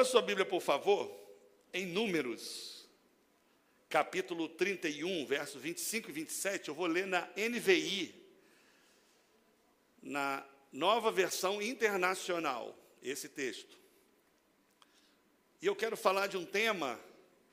[0.00, 1.14] Abra sua Bíblia, por favor,
[1.74, 2.88] em Números,
[3.86, 6.68] capítulo 31, versos 25 e 27.
[6.70, 8.14] Eu vou ler na NVI,
[10.02, 10.42] na
[10.72, 13.76] nova versão internacional, esse texto.
[15.60, 16.98] E eu quero falar de um tema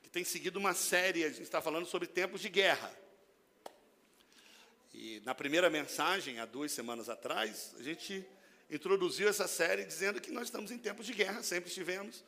[0.02, 2.90] que tem seguido uma série, a gente está falando sobre tempos de guerra.
[4.94, 8.26] E na primeira mensagem, há duas semanas atrás, a gente
[8.70, 12.24] introduziu essa série dizendo que nós estamos em tempos de guerra, sempre estivemos,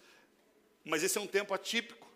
[0.84, 2.08] mas esse é um tempo atípico.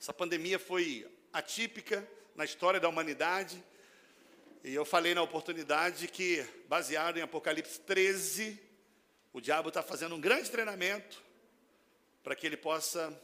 [0.00, 3.62] Essa pandemia foi atípica na história da humanidade,
[4.64, 8.60] e eu falei na oportunidade que, baseado em Apocalipse 13,
[9.32, 11.22] o diabo está fazendo um grande treinamento
[12.22, 13.16] para que ele possa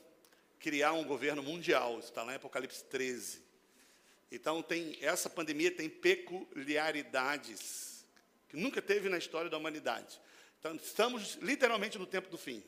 [0.60, 1.98] criar um governo mundial.
[1.98, 3.42] Isso está lá em Apocalipse 13.
[4.30, 8.06] Então, tem, essa pandemia tem peculiaridades
[8.48, 10.20] que nunca teve na história da humanidade.
[10.60, 12.62] Então, estamos literalmente no tempo do fim.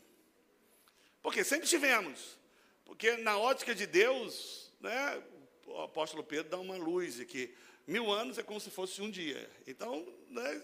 [1.27, 2.39] Porque sempre tivemos.
[2.85, 5.21] Porque na ótica de Deus, né,
[5.67, 7.53] o apóstolo Pedro dá uma luz aqui.
[7.85, 9.51] Mil anos é como se fosse um dia.
[9.67, 10.63] Então, está né,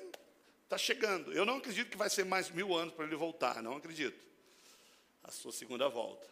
[0.69, 1.33] tá chegando.
[1.33, 4.25] Eu não acredito que vai ser mais mil anos para ele voltar, não acredito.
[5.25, 6.29] A sua segunda volta.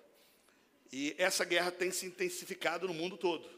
[0.92, 3.50] E essa guerra tem se intensificado no mundo todo.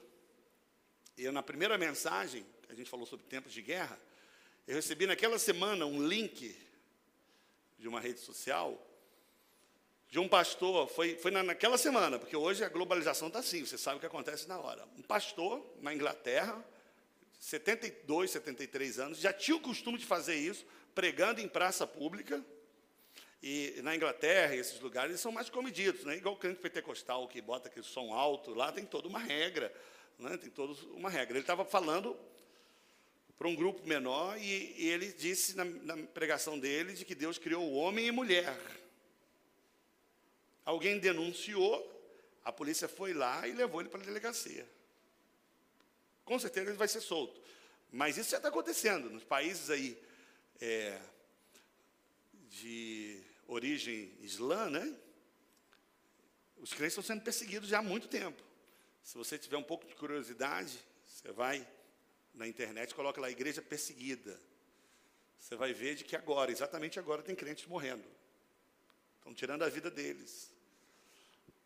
[1.19, 4.01] E na primeira mensagem, a gente falou sobre tempos de guerra,
[4.67, 6.57] eu recebi naquela semana um link
[7.79, 8.89] de uma rede social
[10.13, 13.97] de um pastor, foi, foi naquela semana, porque hoje a globalização está assim, você sabe
[13.97, 14.87] o que acontece na hora.
[14.99, 16.63] Um pastor na Inglaterra,
[17.41, 22.45] 72, 73 anos, já tinha o costume de fazer isso, pregando em praça pública,
[23.43, 26.15] e na Inglaterra, esses lugares, são mais comedidos, né?
[26.15, 29.75] igual o crente pentecostal, que bota aquele som alto, lá tem toda uma regra,
[30.19, 30.37] né?
[30.37, 31.39] tem toda uma regra.
[31.39, 32.15] Ele estava falando
[33.39, 37.39] para um grupo menor, e, e ele disse na, na pregação dele de que Deus
[37.39, 38.55] criou o homem e mulher.
[40.65, 41.89] Alguém denunciou,
[42.45, 44.69] a polícia foi lá e levou ele para a delegacia.
[46.25, 47.41] Com certeza ele vai ser solto.
[47.91, 50.01] Mas isso já está acontecendo nos países aí
[50.61, 51.01] é,
[52.49, 54.97] de origem islã, né?
[56.57, 58.43] Os crentes estão sendo perseguidos já há muito tempo.
[59.03, 61.67] Se você tiver um pouco de curiosidade, você vai
[62.33, 64.41] na internet, coloca lá igreja perseguida.
[65.39, 68.05] Você vai ver de que agora, exatamente agora, tem crentes morrendo.
[69.19, 70.53] Estão tirando a vida deles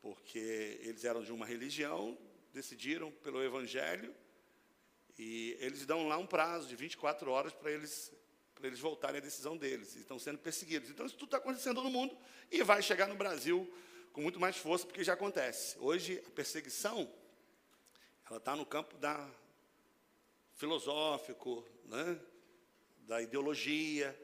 [0.01, 2.17] porque eles eram de uma religião,
[2.53, 4.15] decidiram pelo Evangelho,
[5.19, 8.13] e eles dão lá um prazo de 24 horas para eles,
[8.55, 10.91] para eles voltarem à decisão deles, e estão sendo perseguidos.
[10.91, 12.17] Então, isso tudo está acontecendo no mundo,
[12.51, 13.73] e vai chegar no Brasil
[14.13, 15.79] com muito mais força, porque já acontece.
[15.79, 17.11] Hoje, a perseguição,
[18.29, 19.31] ela está no campo da
[20.55, 22.19] filosófico, né,
[23.01, 24.17] da ideologia,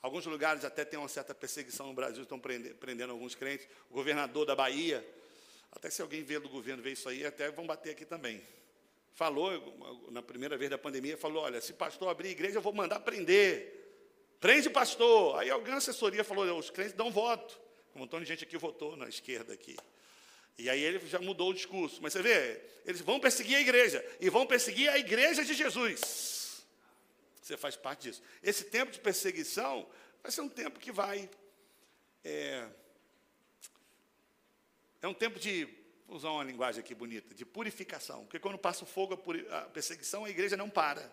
[0.00, 3.68] Alguns lugares até tem uma certa perseguição no Brasil, estão prendendo, prendendo alguns crentes.
[3.90, 5.04] O governador da Bahia
[5.72, 8.42] até se alguém vê do governo ver isso aí, até vão bater aqui também.
[9.14, 13.00] Falou, na primeira vez da pandemia, falou, olha, se pastor abrir igreja, eu vou mandar
[13.00, 13.74] prender.
[14.40, 15.38] Prende pastor.
[15.38, 17.60] Aí alguém assessoria falou, os crentes dão voto.
[17.94, 19.76] Um montão de gente aqui votou na esquerda aqui.
[20.56, 22.00] E aí ele já mudou o discurso.
[22.00, 24.04] Mas você vê, eles vão perseguir a igreja.
[24.20, 26.64] E vão perseguir a igreja de Jesus.
[27.42, 28.22] Você faz parte disso.
[28.42, 29.88] Esse tempo de perseguição
[30.22, 31.28] vai ser um tempo que vai
[32.24, 32.68] é,
[35.00, 35.68] é um tempo de,
[36.06, 38.24] vou usar uma linguagem aqui bonita, de purificação.
[38.24, 39.20] Porque quando passa o fogo,
[39.50, 41.10] a perseguição, a igreja não para.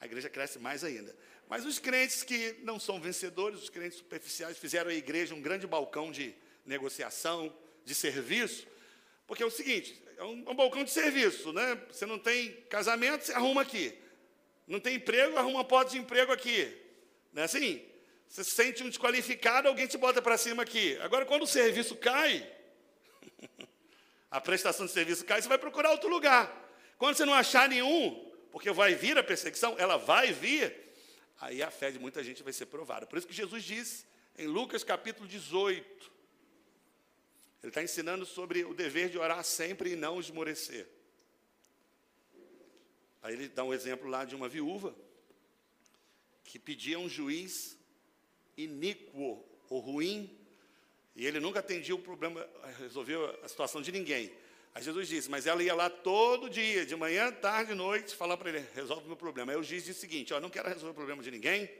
[0.00, 1.14] A igreja cresce mais ainda.
[1.48, 5.66] Mas os crentes que não são vencedores, os crentes superficiais, fizeram a igreja um grande
[5.66, 6.34] balcão de
[6.66, 7.54] negociação,
[7.84, 8.66] de serviço.
[9.26, 11.80] Porque é o seguinte, é um, um balcão de serviço, né?
[11.90, 13.96] Você não tem casamento, você arruma aqui.
[14.66, 16.76] Não tem emprego, arruma uma porta de emprego aqui.
[17.32, 17.82] Não é assim?
[18.28, 20.98] Você se sente um desqualificado, alguém te bota para cima aqui.
[21.00, 22.50] Agora, quando o serviço cai,
[24.30, 26.52] a prestação de serviço cai, você vai procurar outro lugar.
[26.98, 30.74] Quando você não achar nenhum, porque vai vir a perseguição, ela vai vir,
[31.40, 33.06] aí a fé de muita gente vai ser provada.
[33.06, 34.06] Por isso que Jesus diz
[34.38, 36.12] em Lucas capítulo 18,
[37.62, 40.86] ele está ensinando sobre o dever de orar sempre e não esmorecer.
[43.22, 44.94] Aí ele dá um exemplo lá de uma viúva
[46.44, 47.78] que pedia um juiz
[48.56, 50.43] iníquo ou ruim
[51.14, 52.46] e ele nunca atendia o problema,
[52.78, 54.32] resolveu a situação de ninguém.
[54.74, 58.50] Aí Jesus disse, mas ela ia lá todo dia, de manhã, tarde noite, falar para
[58.50, 59.52] ele, resolve o meu problema.
[59.52, 61.70] Aí o juiz disse o seguinte, ó, não quero resolver o problema de ninguém,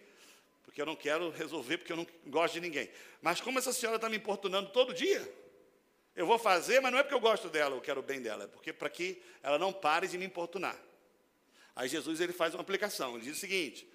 [0.63, 2.89] porque eu não quero resolver, porque eu não gosto de ninguém.
[3.21, 5.29] Mas como essa senhora está me importunando todo dia,
[6.15, 8.45] eu vou fazer, mas não é porque eu gosto dela, eu quero o bem dela,
[8.45, 10.79] é porque para que ela não pare de me importunar.
[11.75, 13.89] Aí Jesus ele faz uma aplicação, ele diz o seguinte,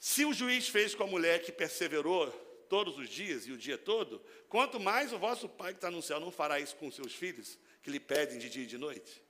[0.00, 3.78] se o juiz fez com a mulher que perseverou todos os dias e o dia
[3.78, 7.14] todo, quanto mais o vosso Pai que está no céu não fará isso com seus
[7.14, 9.22] filhos, que lhe pedem de dia e de noite?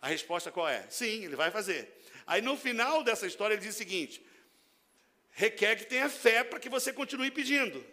[0.00, 0.86] A resposta qual é?
[0.90, 1.96] Sim, ele vai fazer.
[2.26, 4.24] Aí no final dessa história ele diz o seguinte:
[5.30, 7.84] requer que tenha fé para que você continue pedindo.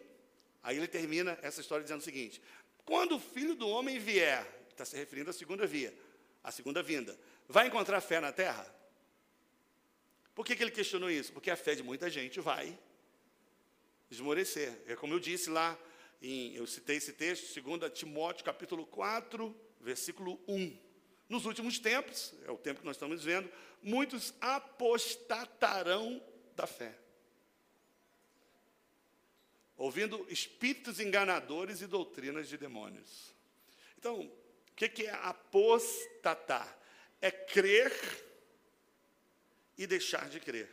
[0.62, 2.42] Aí ele termina essa história dizendo o seguinte:
[2.84, 5.94] quando o filho do homem vier, está se referindo à segunda via,
[6.44, 7.18] à segunda vinda,
[7.48, 8.66] vai encontrar fé na terra?
[10.34, 11.32] Por que, que ele questionou isso?
[11.34, 12.78] Porque a fé de muita gente vai
[14.10, 14.82] esmorecer.
[14.88, 15.78] É como eu disse lá,
[16.22, 20.78] em, eu citei esse texto, 2 Timóteo capítulo 4, versículo 1.
[21.28, 23.52] Nos últimos tempos, é o tempo que nós estamos vendo,
[23.82, 26.22] muitos apostatarão
[26.56, 26.98] da fé.
[29.78, 33.34] Ouvindo espíritos enganadores e doutrinas de demônios.
[33.98, 36.78] Então, o que é apostatar?
[37.22, 37.94] É crer
[39.78, 40.70] e deixar de crer.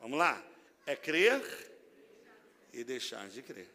[0.00, 0.44] Vamos lá?
[0.86, 1.40] É crer
[2.74, 3.68] e deixar de crer.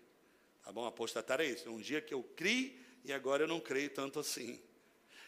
[0.64, 0.86] Tá bom?
[0.86, 1.70] Apostatar é isso.
[1.70, 4.62] Um dia que eu criei e agora eu não creio tanto assim.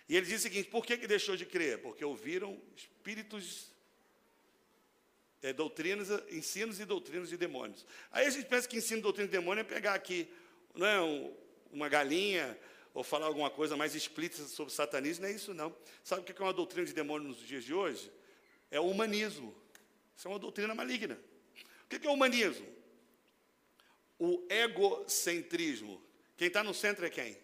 [0.08, 1.80] E ele diz o seguinte: por que, que deixou de crer?
[1.80, 3.72] Porque ouviram espíritos,
[5.42, 7.86] é, doutrinas, ensinos e doutrinas de demônios.
[8.12, 10.28] Aí a gente pensa que ensino, doutrina de demônio é pegar aqui
[10.76, 11.34] não é, um,
[11.72, 12.58] uma galinha
[12.94, 15.76] ou falar alguma coisa mais explícita sobre satanismo, não é isso não.
[16.04, 18.12] Sabe o que é uma doutrina de demônio nos dias de hoje?
[18.70, 19.56] É o humanismo.
[20.16, 21.18] Isso é uma doutrina maligna.
[21.86, 22.68] O que é o humanismo?
[24.24, 26.00] O egocentrismo.
[26.38, 27.36] Quem está no centro é quem?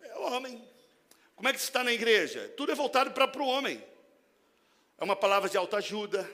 [0.00, 0.64] É o homem.
[1.34, 2.48] Como é que está na igreja?
[2.56, 3.84] Tudo é voltado para o homem.
[4.96, 6.30] É uma palavra de autoajuda.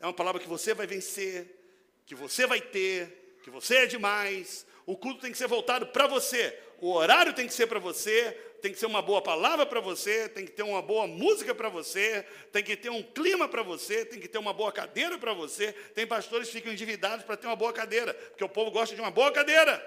[0.00, 1.62] É uma palavra que você vai vencer,
[2.06, 4.66] que você vai ter, que você é demais.
[4.86, 6.58] O culto tem que ser voltado para você.
[6.80, 10.28] O horário tem que ser para você, tem que ser uma boa palavra para você,
[10.28, 14.04] tem que ter uma boa música para você, tem que ter um clima para você,
[14.04, 15.72] tem que ter uma boa cadeira para você.
[15.94, 19.00] Tem pastores que ficam endividados para ter uma boa cadeira, porque o povo gosta de
[19.00, 19.78] uma boa cadeira.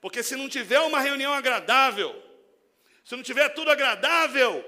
[0.00, 2.14] Porque se não tiver uma reunião agradável,
[3.04, 4.64] se não tiver tudo agradável,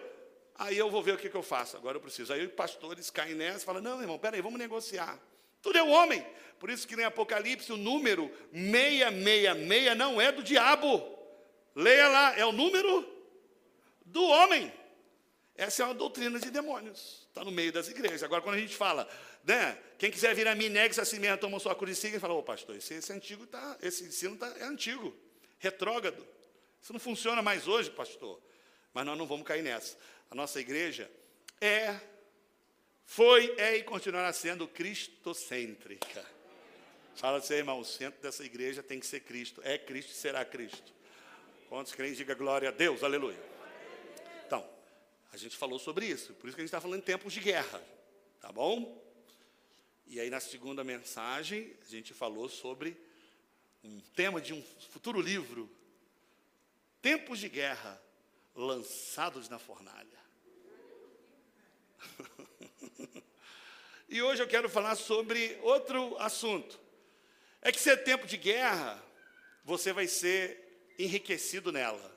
[0.54, 1.76] aí eu vou ver o que, que eu faço.
[1.76, 2.32] Agora eu preciso.
[2.32, 5.18] Aí os pastores caem nessa e falam: não, irmão, peraí, vamos negociar.
[5.62, 6.24] Tudo é o homem.
[6.58, 11.16] Por isso que em Apocalipse o número 666 não é do diabo.
[11.74, 13.15] Leia lá, é o número
[14.06, 14.72] do homem.
[15.54, 17.26] Essa é uma doutrina de demônios.
[17.28, 18.22] Está no meio das igrejas.
[18.22, 19.08] Agora, quando a gente fala,
[19.42, 22.20] né, quem quiser vir a mim, negue-se a si mesmo, toma sua cruz e siga,
[22.20, 25.16] fala, ô pastor, esse, esse, antigo tá, esse ensino tá, é antigo,
[25.58, 26.26] retrógrado.
[26.82, 28.40] Isso não funciona mais hoje, pastor.
[28.92, 29.96] Mas nós não vamos cair nessa.
[30.30, 31.10] A nossa igreja
[31.60, 31.98] é,
[33.04, 36.24] foi, é e continuará sendo cristocêntrica.
[37.14, 39.62] Fala assim, irmão, o centro dessa igreja tem que ser Cristo.
[39.64, 40.92] É Cristo e será Cristo.
[41.70, 43.55] Quantos crentes diga glória a Deus, aleluia.
[45.32, 47.40] A gente falou sobre isso, por isso que a gente está falando em tempos de
[47.40, 47.82] guerra,
[48.40, 49.04] tá bom?
[50.06, 52.96] E aí na segunda mensagem, a gente falou sobre
[53.82, 55.70] um tema de um futuro livro,
[57.02, 58.00] Tempos de Guerra,
[58.54, 60.18] lançados na fornalha.
[64.08, 66.80] e hoje eu quero falar sobre outro assunto.
[67.60, 69.02] É que se é tempo de guerra,
[69.64, 72.15] você vai ser enriquecido nela.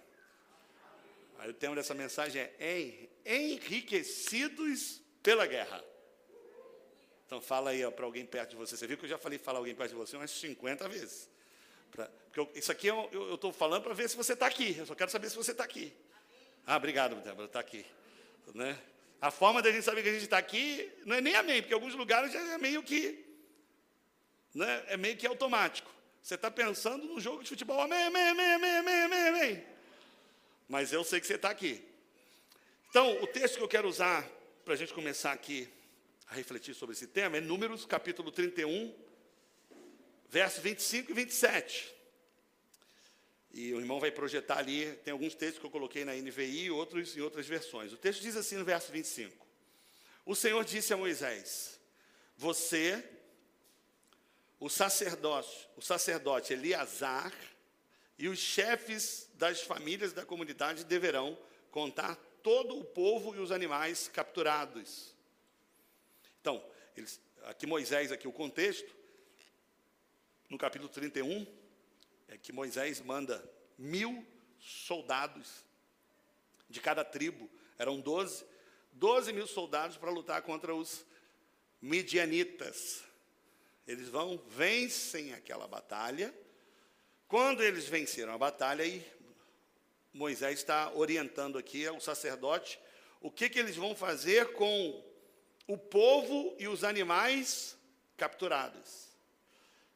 [1.47, 5.83] O tema dessa mensagem é enriquecidos pela guerra.
[7.25, 8.75] Então fala aí para alguém perto de você.
[8.75, 11.29] Você viu que eu já falei falar alguém perto de você umas 50 vezes.
[11.91, 14.75] Pra, porque eu, isso aqui eu estou falando para ver se você está aqui.
[14.77, 15.95] Eu só quero saber se você está aqui.
[16.65, 17.85] Ah, obrigado, Débora, está aqui.
[18.53, 18.77] Né?
[19.21, 21.73] A forma da gente saber que a gente está aqui não é nem amém, porque
[21.73, 23.25] em alguns lugares é meio que,
[24.53, 25.91] né, é meio que automático.
[26.21, 29.68] Você está pensando no jogo de futebol, amém, amém, amém, amém, amém, amém.
[30.69, 31.83] Mas eu sei que você está aqui.
[32.91, 34.23] Então, o texto que eu quero usar
[34.63, 35.67] para a gente começar aqui
[36.27, 38.95] a refletir sobre esse tema é Números, capítulo 31,
[40.29, 41.95] versos 25 e 27.
[43.51, 47.17] E o irmão vai projetar ali, tem alguns textos que eu coloquei na NVI, outros
[47.17, 47.91] em outras versões.
[47.91, 49.47] O texto diz assim no verso 25:
[50.23, 51.79] O Senhor disse a Moisés:
[52.37, 53.03] Você
[54.59, 57.33] o sacerdote, o sacerdote Eleazar
[58.19, 61.39] e os chefes das famílias da comunidade deverão
[61.71, 65.15] contar todo o povo e os animais capturados.
[66.41, 66.61] Então,
[66.97, 68.93] eles, aqui Moisés, aqui o contexto,
[70.49, 71.47] no capítulo 31,
[72.27, 73.41] é que Moisés manda
[73.77, 74.27] mil
[74.59, 75.63] soldados
[76.69, 78.45] de cada tribo, eram doze,
[78.91, 81.05] doze mil soldados para lutar contra os
[81.81, 83.01] midianitas.
[83.87, 86.35] Eles vão, vencem aquela batalha.
[87.29, 89.05] Quando eles venceram a batalha, aí
[90.11, 92.79] Moisés está orientando aqui ao sacerdote
[93.21, 95.05] o que, que eles vão fazer com
[95.67, 97.77] o povo e os animais
[98.17, 99.09] capturados.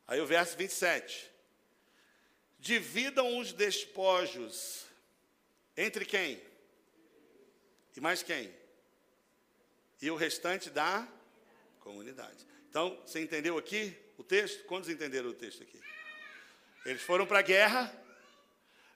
[0.07, 1.31] Aí o verso 27.
[2.59, 4.85] dividam os despojos
[5.75, 6.39] entre quem?
[7.97, 8.53] E mais quem?
[9.99, 11.07] E o restante da
[11.79, 12.45] comunidade.
[12.69, 14.65] Então, você entendeu aqui o texto?
[14.65, 15.92] Quantos entenderam o texto aqui?
[16.85, 17.93] Eles foram para a guerra,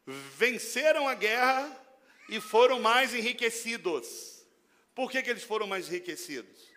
[0.06, 1.86] venceram a guerra
[2.30, 4.46] e foram mais enriquecidos.
[4.94, 6.68] Por que, que eles foram mais enriquecidos?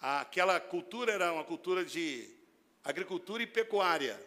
[0.00, 2.28] Aquela cultura era uma cultura de
[2.82, 4.20] agricultura e pecuária.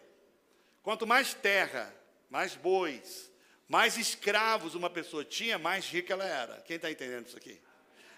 [0.82, 1.94] Quanto mais terra,
[2.30, 3.30] mais bois,
[3.68, 6.60] mais escravos uma pessoa tinha, mais rica ela era.
[6.62, 7.60] Quem está entendendo isso aqui?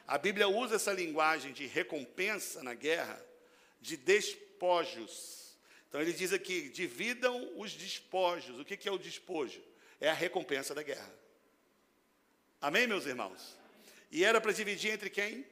[0.06, 3.20] A Bíblia usa essa linguagem de recompensa na guerra,
[3.80, 5.47] de despojos.
[5.88, 8.58] Então ele diz aqui: dividam os despojos.
[8.58, 9.62] O que, é o despojo?
[10.00, 11.12] É a recompensa da guerra.
[12.60, 13.56] Amém, meus irmãos?
[14.10, 15.46] E era para dividir entre quem?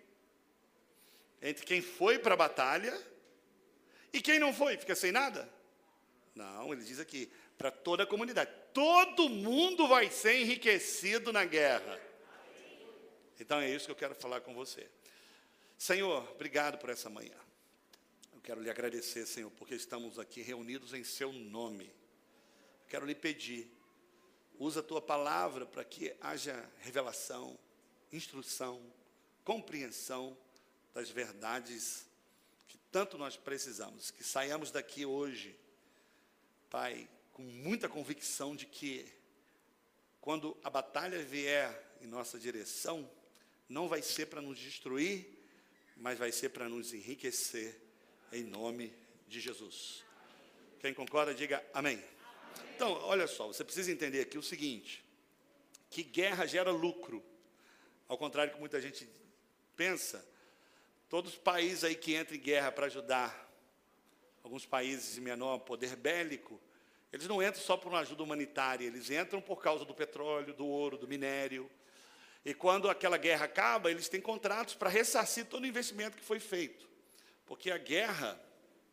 [1.40, 2.99] Entre quem foi para a batalha
[4.12, 5.49] e quem não foi, fica sem nada?
[6.35, 8.50] Não, ele diz aqui: para toda a comunidade.
[8.73, 12.00] Todo mundo vai ser enriquecido na guerra.
[13.38, 14.87] Então é isso que eu quero falar com você.
[15.76, 17.37] Senhor, obrigado por essa manhã.
[18.47, 21.93] Quero lhe agradecer, Senhor, porque estamos aqui reunidos em seu nome.
[22.88, 23.69] Quero lhe pedir,
[24.57, 27.59] usa a tua palavra para que haja revelação,
[28.12, 28.81] instrução,
[29.43, 30.38] compreensão
[30.95, 32.07] das verdades
[32.69, 34.12] que tanto nós precisamos.
[34.12, 35.59] Que saiamos daqui hoje,
[36.71, 39.12] Pai, com muita convicção de que,
[40.21, 43.11] quando a batalha vier em nossa direção,
[43.69, 45.37] não vai ser para nos destruir,
[45.97, 47.86] mas vai ser para nos enriquecer,
[48.33, 48.92] em nome
[49.28, 50.04] de Jesus.
[50.80, 52.02] Quem concorda, diga amém.
[52.75, 55.04] Então, olha só, você precisa entender aqui o seguinte:
[55.90, 57.23] que guerra gera lucro.
[58.09, 59.09] Ao contrário do que muita gente
[59.75, 60.25] pensa,
[61.09, 63.50] todos os países aí que entram em guerra para ajudar,
[64.45, 66.61] alguns países de menor poder bélico,
[67.12, 70.66] eles não entram só por uma ajuda humanitária, eles entram por causa do petróleo, do
[70.66, 71.68] ouro, do minério.
[72.45, 76.38] E quando aquela guerra acaba, eles têm contratos para ressarcir todo o investimento que foi
[76.38, 76.86] feito.
[77.47, 78.38] Porque a guerra,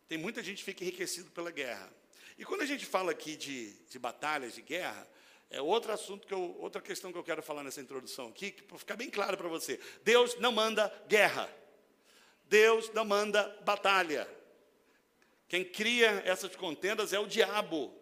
[0.08, 1.92] tem muita gente que fica enriquecido pela guerra.
[2.38, 5.08] E quando a gente fala aqui de, de batalhas, de guerra,
[5.50, 8.78] é outro assunto que eu, outra questão que eu quero falar nessa introdução aqui, para
[8.78, 9.80] ficar bem claro para você.
[10.04, 11.50] Deus não manda guerra.
[12.46, 14.28] Deus não manda batalha.
[15.48, 17.94] Quem cria essas contendas é o diabo.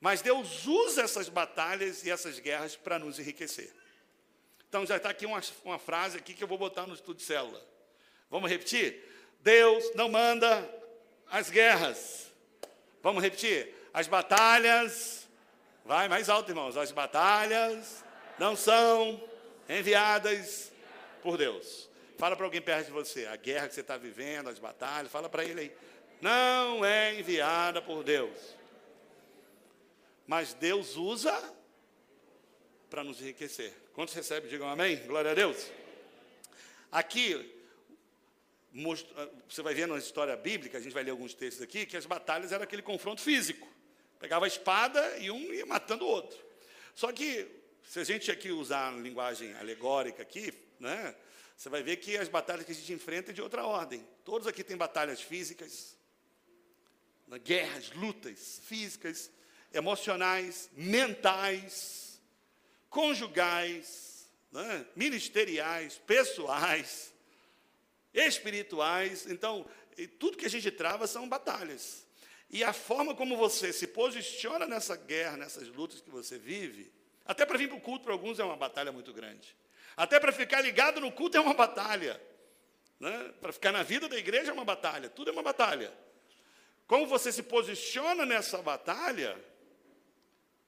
[0.00, 3.70] Mas Deus usa essas batalhas e essas guerras para nos enriquecer.
[4.68, 7.22] Então já está aqui uma, uma frase aqui que eu vou botar no estudo de
[7.22, 7.62] célula.
[8.30, 9.02] Vamos repetir?
[9.42, 10.68] Deus não manda
[11.30, 12.32] as guerras.
[13.02, 13.74] Vamos repetir?
[13.92, 15.28] As batalhas,
[15.84, 16.76] vai mais alto, irmãos.
[16.76, 18.04] As batalhas
[18.38, 19.22] não são
[19.68, 20.72] enviadas
[21.22, 21.88] por Deus.
[22.18, 25.28] Fala para alguém perto de você, a guerra que você está vivendo, as batalhas, fala
[25.28, 25.72] para ele aí.
[26.20, 28.60] Não é enviada por Deus
[30.30, 31.36] mas Deus usa
[32.88, 33.72] para nos enriquecer.
[33.92, 34.94] Quantos recebem, digam amém?
[35.04, 35.68] Glória a Deus.
[36.92, 37.52] Aqui,
[39.48, 42.06] você vai ver na história bíblica, a gente vai ler alguns textos aqui, que as
[42.06, 43.66] batalhas eram aquele confronto físico.
[44.18, 46.38] Pegava a espada e um ia matando o outro.
[46.94, 47.46] Só que,
[47.82, 51.14] se a gente aqui usar a linguagem alegórica aqui, né,
[51.56, 54.06] você vai ver que as batalhas que a gente enfrenta é de outra ordem.
[54.24, 55.96] Todos aqui têm batalhas físicas,
[57.26, 59.30] né, guerras, lutas físicas,
[59.72, 62.20] emocionais, mentais,
[62.88, 67.12] conjugais, né, ministeriais, pessoais,
[68.12, 69.26] espirituais.
[69.26, 69.66] Então,
[70.18, 72.06] tudo que a gente trava são batalhas.
[72.48, 76.92] E a forma como você se posiciona nessa guerra, nessas lutas que você vive,
[77.24, 79.56] até para vir para o culto, para alguns é uma batalha muito grande.
[79.96, 82.20] Até para ficar ligado no culto é uma batalha.
[82.98, 83.32] Né?
[83.40, 85.08] Para ficar na vida da igreja é uma batalha.
[85.08, 85.92] Tudo é uma batalha.
[86.86, 89.38] Como você se posiciona nessa batalha,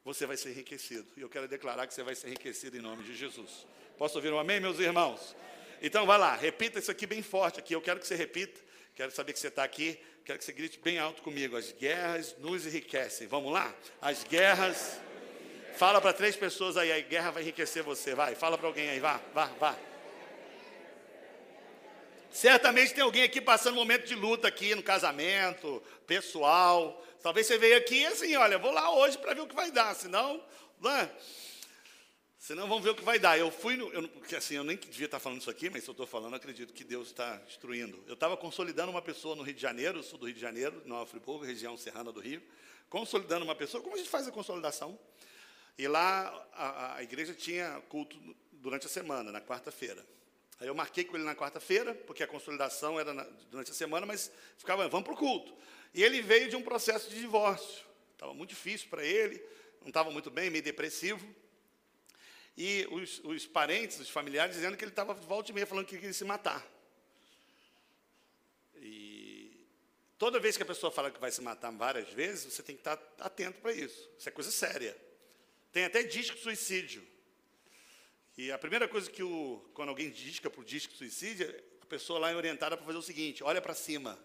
[0.04, 1.06] você vai ser enriquecido.
[1.16, 3.66] E eu quero declarar que você vai ser enriquecido em nome de Jesus.
[3.98, 5.34] Posso ouvir um amém, meus irmãos?
[5.82, 7.74] Então, vai lá, repita isso aqui bem forte aqui.
[7.74, 8.60] Eu quero que você repita.
[8.94, 9.98] Quero saber que você está aqui.
[10.24, 11.56] Quero que você grite bem alto comigo.
[11.56, 13.26] As guerras nos enriquecem.
[13.26, 13.74] Vamos lá?
[14.00, 15.00] As guerras.
[15.76, 16.92] Fala para três pessoas aí.
[16.92, 18.14] A guerra vai enriquecer você.
[18.14, 19.00] Vai, fala para alguém aí.
[19.00, 19.76] Vá, vá, vá.
[22.30, 27.04] Certamente tem alguém aqui passando um momento de luta aqui no casamento, pessoal.
[27.22, 29.94] Talvez você veio aqui assim, olha, vou lá hoje para ver o que vai dar,
[29.94, 30.42] senão,
[30.80, 31.10] né?
[32.42, 33.38] Senão vamos ver o que vai dar.
[33.38, 35.88] Eu fui, no, eu, porque assim, eu nem devia estar falando isso aqui, mas se
[35.88, 38.02] eu estou falando, acredito que Deus está instruindo.
[38.04, 41.06] Eu estava consolidando uma pessoa no Rio de Janeiro, sul do Rio de Janeiro, Nova
[41.06, 42.42] Friburgo, região serrana do Rio,
[42.90, 44.98] consolidando uma pessoa, como a gente faz a consolidação?
[45.78, 48.18] E lá a, a igreja tinha culto
[48.54, 50.04] durante a semana, na quarta-feira.
[50.58, 53.22] Aí eu marquei com ele na quarta-feira, porque a consolidação era na,
[53.52, 55.54] durante a semana, mas ficava, vamos para o culto.
[55.94, 57.84] E ele veio de um processo de divórcio.
[58.14, 59.40] estava muito difícil para ele,
[59.80, 61.24] não estava muito bem, meio depressivo.
[62.56, 65.86] E os, os parentes, os familiares, dizendo que ele estava de volta e meia falando
[65.86, 66.66] que queria se matar.
[68.76, 69.66] E
[70.18, 72.80] toda vez que a pessoa fala que vai se matar várias vezes, você tem que
[72.80, 74.10] estar atento para isso.
[74.18, 74.96] Isso é coisa séria.
[75.72, 77.06] Tem até disco suicídio.
[78.36, 81.48] E a primeira coisa que o, quando alguém disca para o disco suicídio,
[81.80, 84.18] a pessoa lá é orientada para fazer o seguinte: olha para cima.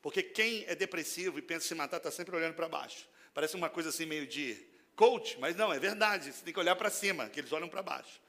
[0.00, 3.06] Porque quem é depressivo e pensa em se matar está sempre olhando para baixo.
[3.34, 4.69] Parece uma coisa assim meio de
[5.00, 6.30] coach, mas não, é verdade.
[6.30, 8.20] Você tem que olhar para cima, que eles olham para baixo.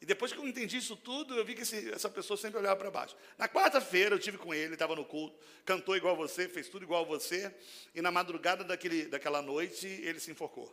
[0.00, 2.76] E depois que eu entendi isso tudo, eu vi que esse, essa pessoa sempre olhava
[2.76, 3.16] para baixo.
[3.36, 7.04] Na quarta-feira eu tive com ele, estava no culto, cantou igual você, fez tudo igual
[7.04, 7.52] você,
[7.96, 10.72] e na madrugada daquele, daquela noite ele se enforcou.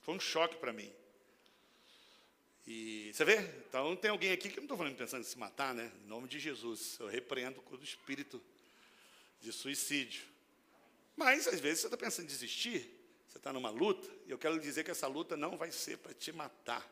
[0.00, 0.90] Foi um choque para mim.
[2.66, 3.40] E você vê?
[3.68, 5.92] Então tem alguém aqui que eu não estou falando pensando em se matar, né?
[6.02, 8.42] Em nome de Jesus, eu repreendo o espírito
[9.38, 10.22] de suicídio.
[11.14, 12.99] Mas às vezes você está pensando em desistir,
[13.30, 15.98] você está numa luta, e eu quero lhe dizer que essa luta não vai ser
[15.98, 16.84] para te matar,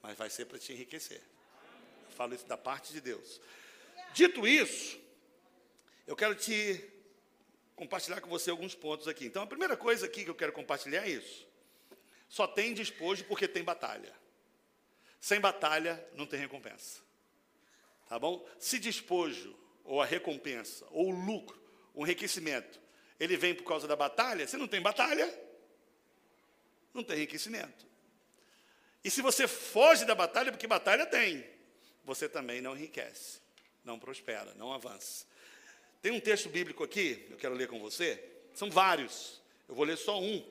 [0.00, 1.20] mas vai ser para te enriquecer.
[2.04, 3.40] Eu falo isso da parte de Deus.
[4.14, 5.00] Dito isso,
[6.06, 6.80] eu quero te
[7.74, 9.26] compartilhar com você alguns pontos aqui.
[9.26, 11.44] Então, a primeira coisa aqui que eu quero compartilhar é isso.
[12.28, 14.14] Só tem despojo porque tem batalha.
[15.20, 17.00] Sem batalha, não tem recompensa.
[18.08, 18.48] Tá bom?
[18.60, 21.60] Se despojo, ou a recompensa, ou o lucro,
[21.94, 22.80] o enriquecimento,
[23.18, 25.49] ele vem por causa da batalha, se não tem batalha,
[26.92, 27.86] não tem enriquecimento.
[29.02, 31.44] E se você foge da batalha, porque batalha tem,
[32.04, 33.40] você também não enriquece,
[33.84, 35.26] não prospera, não avança.
[36.02, 38.22] Tem um texto bíblico aqui, eu quero ler com você,
[38.54, 40.46] são vários, eu vou ler só um,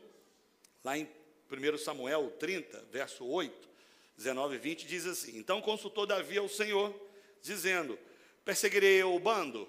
[0.84, 1.08] lá em
[1.52, 3.70] 1 Samuel 30, verso 8,
[4.18, 6.94] 19 e 20, diz assim: Então consultou Davi ao Senhor,
[7.42, 7.98] dizendo:
[8.46, 9.68] Perseguirei eu o bando?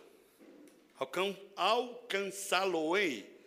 [1.57, 3.40] Alcançá-lo-ei.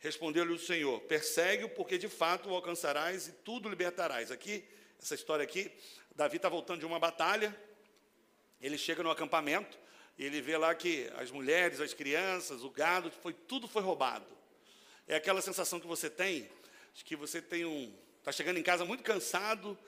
[0.00, 4.30] Respondeu-lhe o Senhor: Persegue-o, porque de fato o alcançarás e tudo libertarás.
[4.30, 4.64] Aqui,
[4.98, 5.70] essa história aqui,
[6.16, 7.54] Davi está voltando de uma batalha,
[8.60, 9.78] ele chega no acampamento,
[10.18, 14.26] e ele vê lá que as mulheres, as crianças, o gado, foi, tudo foi roubado.
[15.06, 16.48] É aquela sensação que você tem,
[16.94, 17.94] de que você tem um.
[18.18, 19.78] Está chegando em casa muito cansado,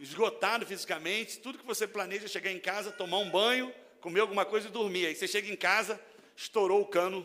[0.00, 4.44] esgotado fisicamente, tudo que você planeja é chegar em casa, tomar um banho, comer alguma
[4.44, 5.06] coisa e dormir.
[5.06, 6.00] Aí você chega em casa,
[6.36, 7.24] estourou o cano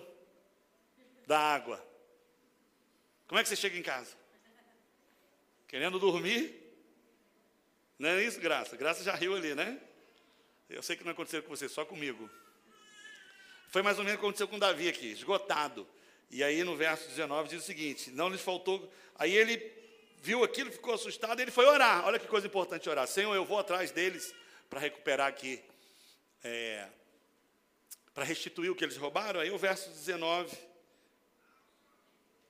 [1.28, 1.84] da água.
[3.28, 4.16] Como é que você chega em casa?
[5.68, 6.60] Querendo dormir?
[7.98, 8.76] Não é isso, Graça?
[8.76, 9.80] Graça já riu ali, né?
[10.70, 12.30] Eu sei que não aconteceu com você, só comigo.
[13.70, 15.88] Foi mais ou menos o que aconteceu com Davi aqui, esgotado.
[16.30, 18.92] E aí no verso 19 diz o seguinte: não lhes faltou.
[19.16, 19.72] Aí ele
[20.22, 22.06] viu aquilo, ficou assustado, e ele foi orar.
[22.06, 23.08] Olha que coisa importante orar.
[23.08, 24.34] Senhor, eu vou atrás deles
[24.70, 25.62] para recuperar aqui
[26.44, 26.88] é,
[28.14, 29.40] para restituir o que eles roubaram.
[29.40, 30.56] Aí o verso 19,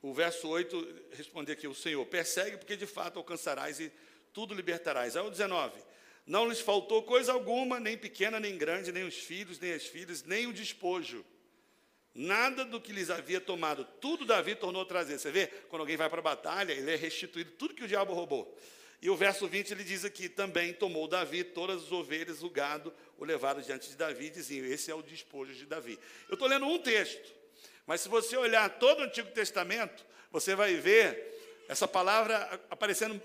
[0.01, 3.91] o verso 8 responde aqui: O Senhor persegue, porque de fato alcançarás e
[4.33, 5.15] tudo libertarás.
[5.15, 5.79] Aí o 19:
[6.25, 10.23] Não lhes faltou coisa alguma, nem pequena, nem grande, nem os filhos, nem as filhas,
[10.23, 11.23] nem o despojo.
[12.13, 15.17] Nada do que lhes havia tomado, tudo Davi tornou a trazer.
[15.17, 18.13] Você vê, quando alguém vai para a batalha, ele é restituído tudo que o diabo
[18.13, 18.53] roubou.
[19.01, 22.93] E o verso 20 ele diz aqui: também tomou Davi todas as ovelhas, o gado,
[23.17, 25.97] o levaram diante de Davi, diziam: Esse é o despojo de Davi.
[26.27, 27.33] Eu estou lendo um texto,
[27.91, 32.38] mas se você olhar todo o Antigo Testamento, você vai ver essa palavra
[32.69, 33.21] aparecendo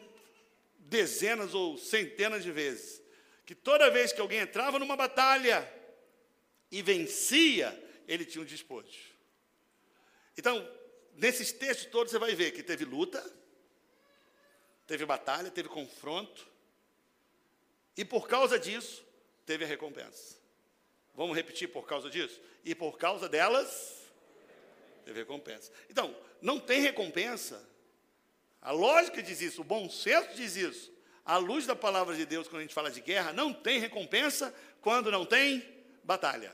[0.77, 3.01] dezenas ou centenas de vezes.
[3.45, 5.73] Que toda vez que alguém entrava numa batalha
[6.69, 8.91] e vencia, ele tinha um despojo.
[10.37, 10.69] Então,
[11.15, 13.25] nesses textos todos você vai ver que teve luta,
[14.85, 16.45] teve batalha, teve confronto,
[17.97, 19.07] e por causa disso,
[19.47, 20.39] teve a recompensa.
[21.15, 22.41] Vamos repetir por causa disso?
[22.65, 24.06] E por causa delas,
[25.07, 25.71] teve recompensa.
[25.89, 27.65] Então, não tem recompensa.
[28.61, 30.93] A lógica diz isso, o bom senso diz isso.
[31.25, 34.53] À luz da palavra de Deus, quando a gente fala de guerra, não tem recompensa
[34.81, 35.65] quando não tem
[36.03, 36.53] batalha.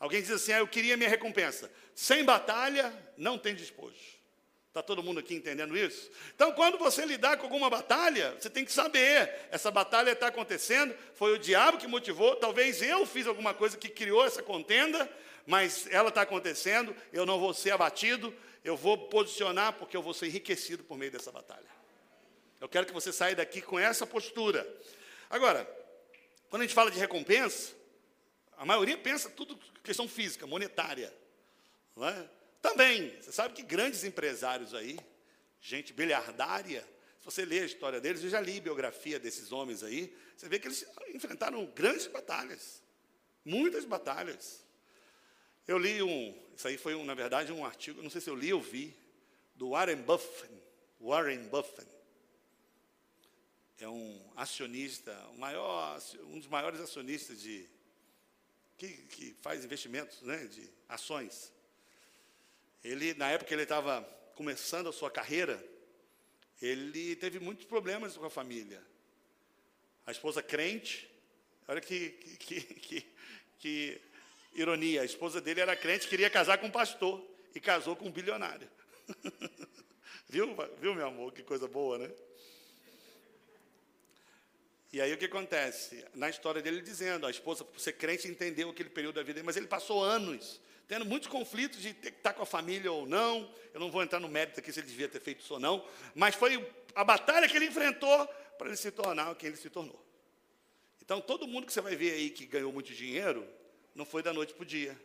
[0.00, 1.70] Alguém diz assim: ah, eu queria minha recompensa.
[1.94, 4.18] Sem batalha, não tem despojo.
[4.68, 6.10] Está todo mundo aqui entendendo isso?
[6.34, 10.94] Então, quando você lidar com alguma batalha, você tem que saber: essa batalha está acontecendo,
[11.14, 15.10] foi o diabo que motivou, talvez eu fiz alguma coisa que criou essa contenda,
[15.48, 20.12] mas ela está acontecendo, eu não vou ser abatido, eu vou posicionar porque eu vou
[20.12, 21.66] ser enriquecido por meio dessa batalha.
[22.60, 24.68] Eu quero que você saia daqui com essa postura.
[25.30, 25.66] Agora,
[26.50, 27.74] quando a gente fala de recompensa,
[28.58, 31.10] a maioria pensa tudo questão física, monetária.
[31.96, 32.28] É?
[32.60, 34.98] Também, você sabe que grandes empresários aí,
[35.62, 36.86] gente bilhardária,
[37.20, 40.58] se você ler a história deles, eu já li biografia desses homens aí, você vê
[40.58, 42.82] que eles enfrentaram grandes batalhas,
[43.42, 44.67] muitas batalhas.
[45.68, 48.34] Eu li um, isso aí foi, um, na verdade, um artigo, não sei se eu
[48.34, 48.96] li ou vi,
[49.54, 50.50] do Warren Buffett.
[50.98, 51.86] Warren Buffett
[53.78, 57.68] é um acionista, um, maior, um dos maiores acionistas de
[58.78, 61.52] que, que faz investimentos, né, de ações.
[62.82, 64.00] Ele na época ele estava
[64.36, 65.62] começando a sua carreira,
[66.62, 68.82] ele teve muitos problemas com a família.
[70.06, 71.10] A esposa crente,
[71.68, 73.06] olha que, que, que,
[73.58, 74.07] que
[74.54, 78.12] ironia, a esposa dele era crente, queria casar com um pastor e casou com um
[78.12, 78.68] bilionário.
[80.28, 82.10] viu, viu, meu amor, que coisa boa, né?
[84.92, 86.04] E aí o que acontece?
[86.14, 89.46] Na história dele dizendo, a esposa, por ser crente, entendeu aquele período da vida dele,
[89.46, 93.06] mas ele passou anos tendo muitos conflitos de ter que estar com a família ou
[93.06, 93.48] não.
[93.74, 95.86] Eu não vou entrar no mérito aqui se ele devia ter feito isso ou não,
[96.14, 100.02] mas foi a batalha que ele enfrentou para ele se tornar quem ele se tornou.
[101.02, 103.46] Então, todo mundo que você vai ver aí que ganhou muito dinheiro,
[103.98, 104.96] não foi da noite para o dia.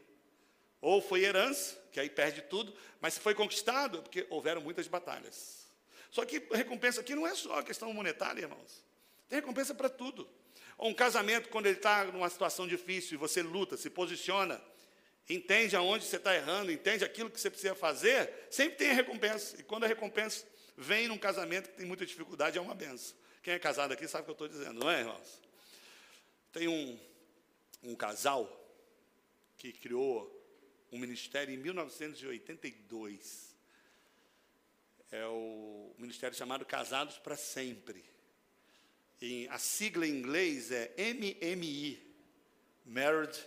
[0.80, 5.66] Ou foi herança, que aí perde tudo, mas se foi conquistado, porque houveram muitas batalhas.
[6.12, 8.86] Só que recompensa aqui não é só a questão monetária, irmãos.
[9.28, 10.30] Tem recompensa para tudo.
[10.78, 14.62] Ou um casamento, quando ele está numa situação difícil e você luta, se posiciona,
[15.28, 19.60] entende aonde você está errando, entende aquilo que você precisa fazer, sempre tem a recompensa.
[19.60, 20.46] E quando a recompensa
[20.78, 23.16] vem num casamento que tem muita dificuldade, é uma benção.
[23.42, 25.42] Quem é casado aqui sabe o que eu estou dizendo, não é, irmãos?
[26.52, 27.00] Tem um,
[27.82, 28.63] um casal
[29.64, 30.30] que criou
[30.92, 33.56] um ministério em 1982.
[35.10, 38.04] É o ministério chamado Casados para Sempre.
[39.22, 41.98] E a sigla em inglês é MMI,
[42.86, 43.42] Married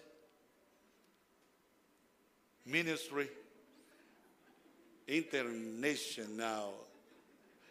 [2.64, 3.30] Ministry
[5.06, 6.90] International.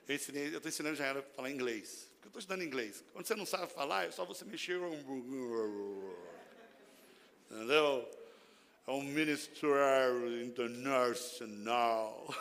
[0.08, 2.12] Eu estou ensinando já a falar inglês.
[2.14, 3.04] Porque eu estou estudando inglês.
[3.12, 4.80] Quando você não sabe falar, é só você mexer.
[7.50, 8.25] Entendeu?
[8.88, 9.68] É um Ministry
[10.44, 12.36] International.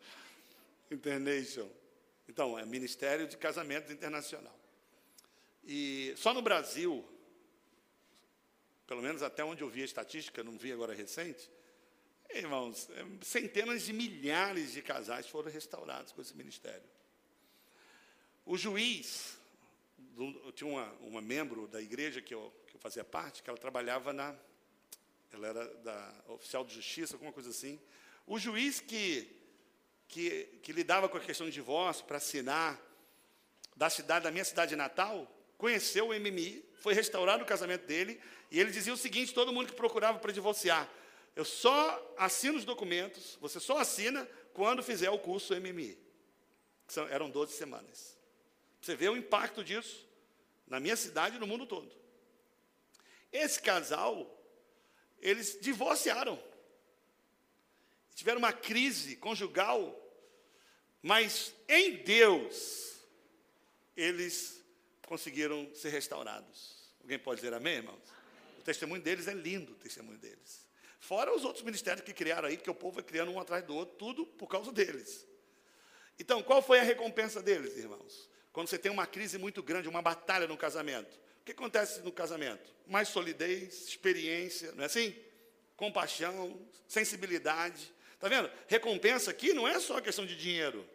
[0.90, 1.70] International.
[2.28, 4.58] Então, é Ministério de Casamentos Internacional.
[5.64, 7.04] E só no Brasil,
[8.86, 11.50] pelo menos até onde eu vi a estatística, não vi agora recente,
[12.34, 16.88] Irmãos, é, centenas de milhares de casais foram restaurados com esse ministério.
[18.46, 19.38] O juiz,
[20.54, 24.12] tinha uma, uma membro da igreja que eu, que eu fazia parte, que ela trabalhava
[24.12, 24.34] na.
[25.32, 27.80] Ela era da oficial de justiça, alguma coisa assim.
[28.26, 29.28] O juiz que,
[30.08, 32.80] que, que lidava com a questão de divórcio para assinar
[33.76, 38.60] da cidade, da minha cidade natal, conheceu o MMI, foi restaurado o casamento dele, e
[38.60, 40.88] ele dizia o seguinte: todo mundo que procurava para divorciar,
[41.34, 45.98] eu só assino os documentos, você só assina quando fizer o curso MMI.
[46.86, 48.18] Que são, eram 12 semanas.
[48.80, 50.06] Você vê o impacto disso
[50.66, 51.90] na minha cidade e no mundo todo.
[53.32, 54.41] Esse casal,
[55.22, 56.42] eles divorciaram.
[58.14, 59.98] Tiveram uma crise conjugal,
[61.00, 62.96] mas em Deus,
[63.96, 64.62] eles
[65.06, 66.92] conseguiram ser restaurados.
[67.00, 68.02] Alguém pode dizer amém, irmãos?
[68.58, 70.66] O testemunho deles é lindo, o testemunho deles.
[71.00, 73.74] Fora os outros ministérios que criaram aí, que o povo vai criando um atrás do
[73.74, 75.26] outro, tudo por causa deles.
[76.18, 78.30] Então, qual foi a recompensa deles, irmãos?
[78.52, 81.18] Quando você tem uma crise muito grande, uma batalha no casamento.
[81.42, 82.72] O que acontece no casamento?
[82.86, 85.12] Mais solidez, experiência, não é assim?
[85.76, 87.92] Compaixão, sensibilidade.
[88.14, 88.48] Está vendo?
[88.68, 90.88] Recompensa aqui não é só questão de dinheiro.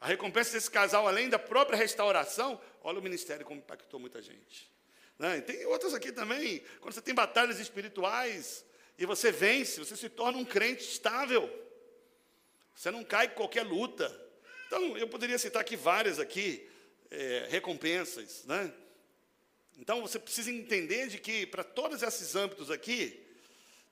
[0.00, 4.70] A recompensa desse casal, além da própria restauração, olha o ministério como impactou muita gente.
[5.18, 5.40] Né?
[5.40, 8.64] Tem outras aqui também, quando você tem batalhas espirituais,
[8.96, 11.50] e você vence, você se torna um crente estável.
[12.72, 14.08] Você não cai em qualquer luta.
[14.68, 16.68] Então, eu poderia citar aqui várias aqui,
[17.10, 18.72] é, recompensas, né?
[19.78, 23.22] Então, você precisa entender de que, para todos esses âmbitos aqui,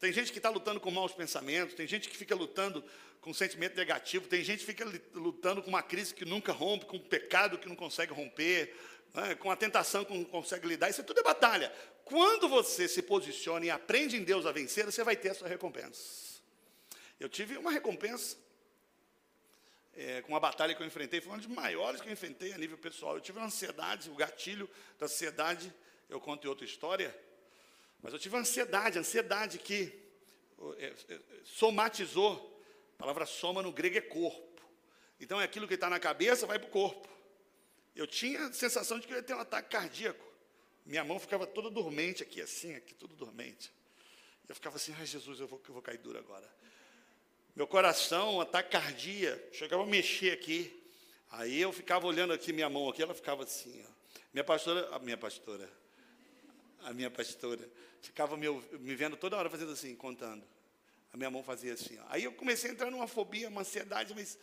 [0.00, 2.84] tem gente que está lutando com maus pensamentos, tem gente que fica lutando
[3.20, 6.96] com sentimento negativo, tem gente que fica lutando com uma crise que nunca rompe, com
[6.96, 8.74] um pecado que não consegue romper,
[9.14, 9.34] né?
[9.36, 10.90] com a tentação que não consegue lidar.
[10.90, 11.72] Isso tudo é batalha.
[12.04, 15.48] Quando você se posiciona e aprende em Deus a vencer, você vai ter a sua
[15.48, 16.42] recompensa.
[17.18, 18.36] Eu tive uma recompensa
[19.96, 22.58] é, com uma batalha que eu enfrentei, foi uma das maiores que eu enfrentei a
[22.58, 23.14] nível pessoal.
[23.14, 25.72] Eu tive uma ansiedade, o gatilho da ansiedade,
[26.08, 27.16] eu conto em outra história,
[28.02, 29.92] mas eu tive uma ansiedade, ansiedade que
[30.78, 32.52] é, é, somatizou.
[32.96, 34.62] A palavra soma no grego é corpo.
[35.20, 37.08] Então é aquilo que está na cabeça, vai para o corpo.
[37.94, 40.24] Eu tinha a sensação de que eu ia ter um ataque cardíaco.
[40.84, 43.72] Minha mão ficava toda dormente aqui, assim, aqui, tudo dormente.
[44.48, 46.46] Eu ficava assim, ai Jesus, eu vou, eu vou cair duro agora.
[47.54, 50.82] Meu coração, ataque cardíaco, chegava a mexer aqui.
[51.30, 53.94] Aí eu ficava olhando aqui minha mão aqui, ela ficava assim, ó.
[54.32, 55.70] Minha pastora, a minha pastora,
[56.82, 57.68] a minha pastora,
[58.02, 58.48] ficava me,
[58.80, 60.44] me vendo toda hora fazendo assim, contando.
[61.12, 61.96] A minha mão fazia assim.
[61.98, 62.04] Ó.
[62.08, 64.36] Aí eu comecei a entrar numa fobia, uma ansiedade, mas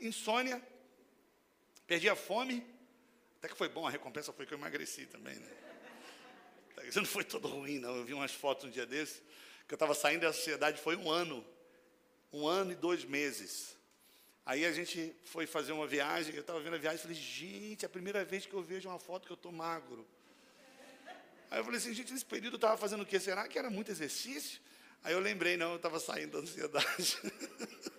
[0.00, 0.62] insônia.
[1.84, 2.64] Perdi a fome.
[3.38, 5.50] Até que foi bom, a recompensa foi que eu emagreci também, né?
[6.94, 7.96] Não foi todo ruim, não.
[7.96, 9.20] Eu vi umas fotos um dia desses,
[9.66, 11.44] que eu estava saindo da sociedade, foi um ano.
[12.32, 13.76] Um ano e dois meses.
[14.44, 17.84] Aí a gente foi fazer uma viagem, eu estava vendo a viagem e falei, gente,
[17.84, 20.06] é a primeira vez que eu vejo uma foto que eu estou magro.
[21.50, 23.18] Aí eu falei assim, gente, nesse período eu estava fazendo o quê?
[23.18, 24.60] Será que era muito exercício?
[25.02, 27.18] Aí eu lembrei, não, eu estava saindo da ansiedade.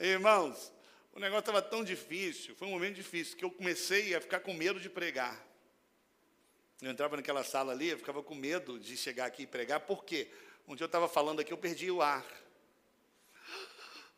[0.00, 0.72] Irmãos,
[1.12, 4.52] o negócio estava tão difícil, foi um momento difícil, que eu comecei a ficar com
[4.52, 5.42] medo de pregar.
[6.82, 10.04] Eu entrava naquela sala ali, eu ficava com medo de chegar aqui e pregar, por
[10.04, 10.30] quê?
[10.66, 12.24] Um dia eu estava falando aqui, eu perdi o ar.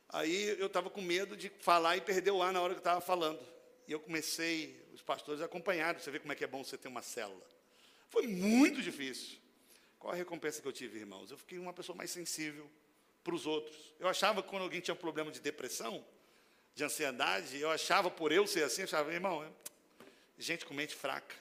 [0.08, 2.80] Aí eu estava com medo de falar e perder o ar na hora que eu
[2.80, 3.40] estava falando.
[3.86, 6.88] E eu comecei, os pastores acompanharam, você vê como é que é bom você ter
[6.88, 7.46] uma célula.
[8.08, 9.38] Foi muito difícil.
[9.98, 11.30] Qual a recompensa que eu tive, irmãos?
[11.30, 12.70] Eu fiquei uma pessoa mais sensível
[13.22, 13.94] para os outros.
[13.98, 16.04] Eu achava que quando alguém tinha um problema de depressão,
[16.74, 19.46] de ansiedade, eu achava, por eu ser assim, eu achava, irmão,
[20.38, 21.34] gente com mente fraca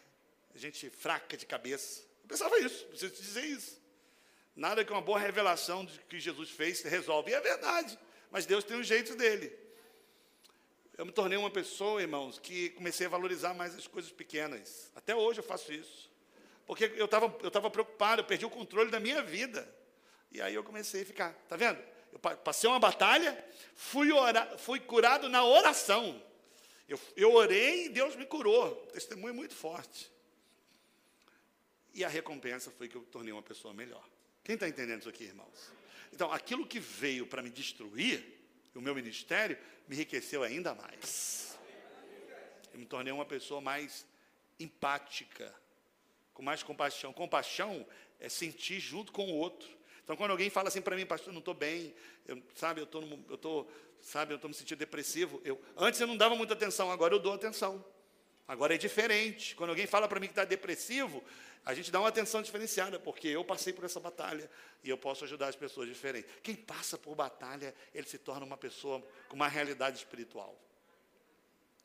[0.58, 2.02] gente fraca de cabeça.
[2.24, 3.80] Eu pensava isso, preciso te dizer isso.
[4.58, 7.30] Nada que uma boa revelação de que Jesus fez resolve.
[7.30, 7.98] E é verdade,
[8.32, 9.56] mas Deus tem um jeito dele.
[10.98, 14.92] Eu me tornei uma pessoa, irmãos, que comecei a valorizar mais as coisas pequenas.
[14.96, 16.12] Até hoje eu faço isso.
[16.66, 19.72] Porque eu estava eu tava preocupado, eu perdi o controle da minha vida.
[20.32, 21.80] E aí eu comecei a ficar, tá vendo?
[22.12, 23.38] Eu passei uma batalha,
[23.76, 26.20] fui, orar, fui curado na oração.
[26.90, 28.76] Eu, eu orei e Deus me curou.
[28.92, 30.12] Testemunho muito forte.
[31.94, 34.04] E a recompensa foi que eu tornei uma pessoa melhor.
[34.48, 35.74] Quem está entendendo isso aqui, irmãos?
[36.14, 38.24] Então, aquilo que veio para me destruir,
[38.74, 39.58] o meu ministério,
[39.90, 41.60] me enriqueceu ainda mais.
[42.74, 44.06] Eu me tornei uma pessoa mais
[44.58, 45.54] empática,
[46.34, 47.12] com mais compaixão.
[47.12, 47.86] Compaixão
[48.22, 49.68] é sentir junto com o outro.
[50.02, 51.94] Então, quando alguém fala assim para mim, pastor, não estou bem,
[52.26, 53.68] eu, sabe, eu estou, eu
[54.00, 55.42] sabe, eu estou me sentindo depressivo.
[55.44, 57.84] Eu, antes eu não dava muita atenção, agora eu dou atenção.
[58.48, 59.56] Agora é diferente.
[59.56, 61.24] Quando alguém fala para mim que está depressivo,
[61.66, 64.50] a gente dá uma atenção diferenciada, porque eu passei por essa batalha
[64.84, 66.32] e eu posso ajudar as pessoas diferentes.
[66.42, 70.58] Quem passa por batalha, ele se torna uma pessoa com uma realidade espiritual.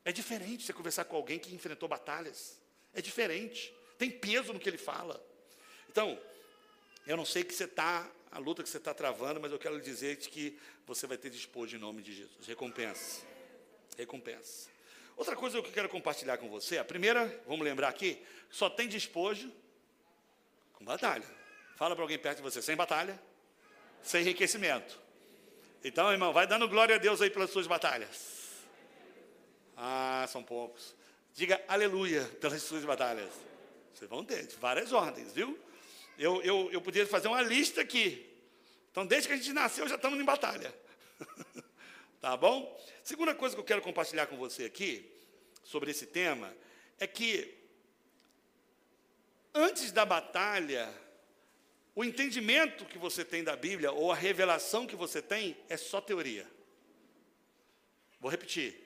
[0.05, 2.61] É diferente você conversar com alguém que enfrentou batalhas.
[2.95, 3.75] É diferente.
[3.99, 5.21] Tem peso no que ele fala.
[5.89, 6.19] Então,
[7.07, 9.77] eu não sei que você está, a luta que você está travando, mas eu quero
[9.77, 12.47] lhe dizer que você vai ter despojo em nome de Jesus.
[12.47, 13.27] Recompensa.
[13.97, 14.71] Recompensa.
[15.17, 18.89] Outra coisa que eu quero compartilhar com você, a primeira, vamos lembrar aqui, só tem
[18.89, 19.53] despojo
[20.73, 21.27] com batalha.
[21.77, 23.21] Fala para alguém perto de você, sem batalha,
[24.03, 24.99] sem enriquecimento.
[25.85, 28.43] Então, irmão, vai dando glória a Deus aí pelas suas batalhas.
[29.77, 30.95] Ah, são poucos.
[31.35, 33.31] Diga aleluia pelas suas batalhas.
[33.95, 35.59] Vocês vão ter várias ordens, viu?
[36.19, 38.29] Eu, eu, eu podia fazer uma lista aqui.
[38.91, 40.73] Então, desde que a gente nasceu, já estamos em batalha.
[42.23, 42.81] tá bom?
[43.03, 45.13] Segunda coisa que eu quero compartilhar com você aqui,
[45.65, 46.55] sobre esse tema,
[47.01, 47.53] é que
[49.53, 50.89] antes da batalha,
[51.97, 56.01] o entendimento que você tem da Bíblia, ou a revelação que você tem, é só
[56.01, 56.49] teoria.
[58.21, 58.81] Vou repetir.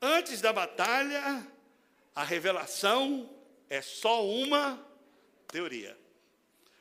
[0.00, 1.44] Antes da batalha,
[2.14, 3.28] a revelação
[3.68, 4.80] é só uma
[5.48, 5.98] teoria.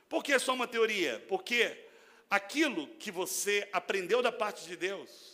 [0.07, 1.19] Por que é só uma teoria?
[1.27, 1.89] Porque
[2.29, 5.30] aquilo que você aprendeu da parte de Deus,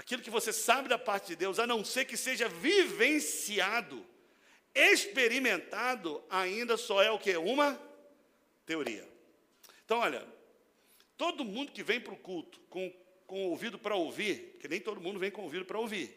[0.00, 4.04] aquilo que você sabe da parte de Deus, a não ser que seja vivenciado,
[4.74, 7.36] experimentado ainda só é o que?
[7.36, 7.78] Uma
[8.64, 9.06] teoria.
[9.84, 10.26] Então, olha,
[11.18, 12.90] todo mundo que vem para o culto com,
[13.26, 16.08] com ouvido para ouvir, porque nem todo mundo vem com ouvido para ouvir.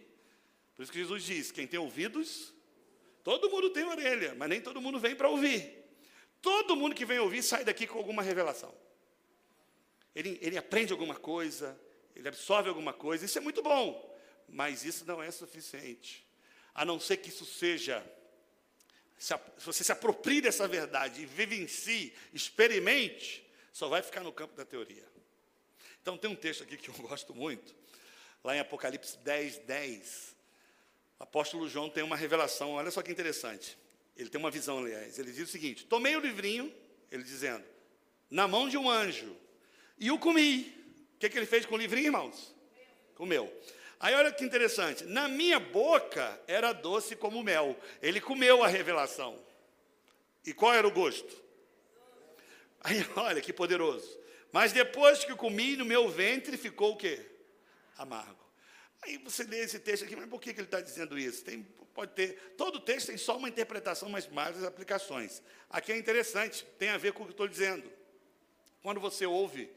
[0.76, 2.54] Por isso que Jesus diz: quem tem ouvidos,
[3.22, 5.84] todo mundo tem orelha, mas nem todo mundo vem para ouvir.
[6.41, 8.74] Todo mundo que vem ouvir sai daqui com alguma revelação.
[10.15, 11.78] Ele, ele aprende alguma coisa,
[12.15, 16.26] ele absorve alguma coisa, isso é muito bom, mas isso não é suficiente.
[16.73, 18.04] A não ser que isso seja
[19.23, 19.34] se
[19.65, 24.65] você se aproprie dessa verdade e em si, experimente, só vai ficar no campo da
[24.65, 25.08] teoria.
[26.02, 27.73] Então tem um texto aqui que eu gosto muito,
[28.43, 30.36] lá em Apocalipse 10, 10.
[31.19, 33.78] O apóstolo João tem uma revelação, olha só que interessante.
[34.17, 35.17] Ele tem uma visão, aliás.
[35.17, 36.73] Ele diz o seguinte: Tomei o livrinho,
[37.10, 37.63] ele dizendo,
[38.30, 39.36] na mão de um anjo,
[39.97, 40.83] e o comi.
[41.23, 42.53] Que, que ele fez com o livrinho, irmãos?
[43.15, 43.49] Comeu.
[43.97, 47.79] Aí olha que interessante, na minha boca era doce como mel.
[48.01, 49.41] Ele comeu a revelação.
[50.45, 51.41] E qual era o gosto?
[52.81, 54.19] Aí olha que poderoso.
[54.51, 57.25] Mas depois que comi, no meu ventre ficou o quê?
[57.97, 58.43] Amargo.
[59.03, 61.41] Aí você lê esse texto aqui, mas por que, que ele está dizendo isso?
[61.45, 65.41] Tem, pode ter, todo texto tem só uma interpretação, mas mais aplicações.
[65.69, 67.89] Aqui é interessante, tem a ver com o que estou dizendo.
[68.81, 69.71] Quando você ouve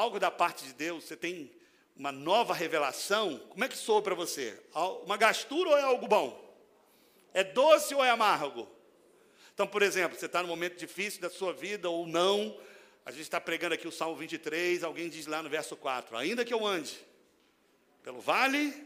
[0.00, 1.50] algo da parte de Deus, você tem
[1.94, 4.58] uma nova revelação, como é que soa para você?
[5.04, 6.58] Uma gastura ou é algo bom?
[7.34, 8.66] É doce ou é amargo?
[9.52, 12.58] Então, por exemplo, você está num momento difícil da sua vida ou não,
[13.04, 16.44] a gente está pregando aqui o Salmo 23, alguém diz lá no verso 4: Ainda
[16.44, 16.98] que eu ande
[18.02, 18.82] pelo vale,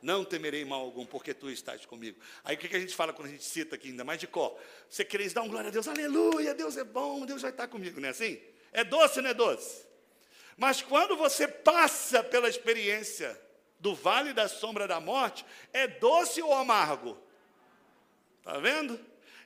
[0.00, 2.20] não temerei mal algum, porque tu estás comigo.
[2.44, 4.56] Aí o que a gente fala quando a gente cita aqui, ainda mais de cor?
[4.88, 8.00] Você querer dar um glória a Deus, aleluia, Deus é bom, Deus vai estar comigo,
[8.00, 8.40] não é assim?
[8.70, 9.87] É doce, não é doce?
[10.58, 13.40] Mas quando você passa pela experiência
[13.78, 17.16] do vale da sombra da morte, é doce ou amargo?
[18.40, 18.98] Está vendo?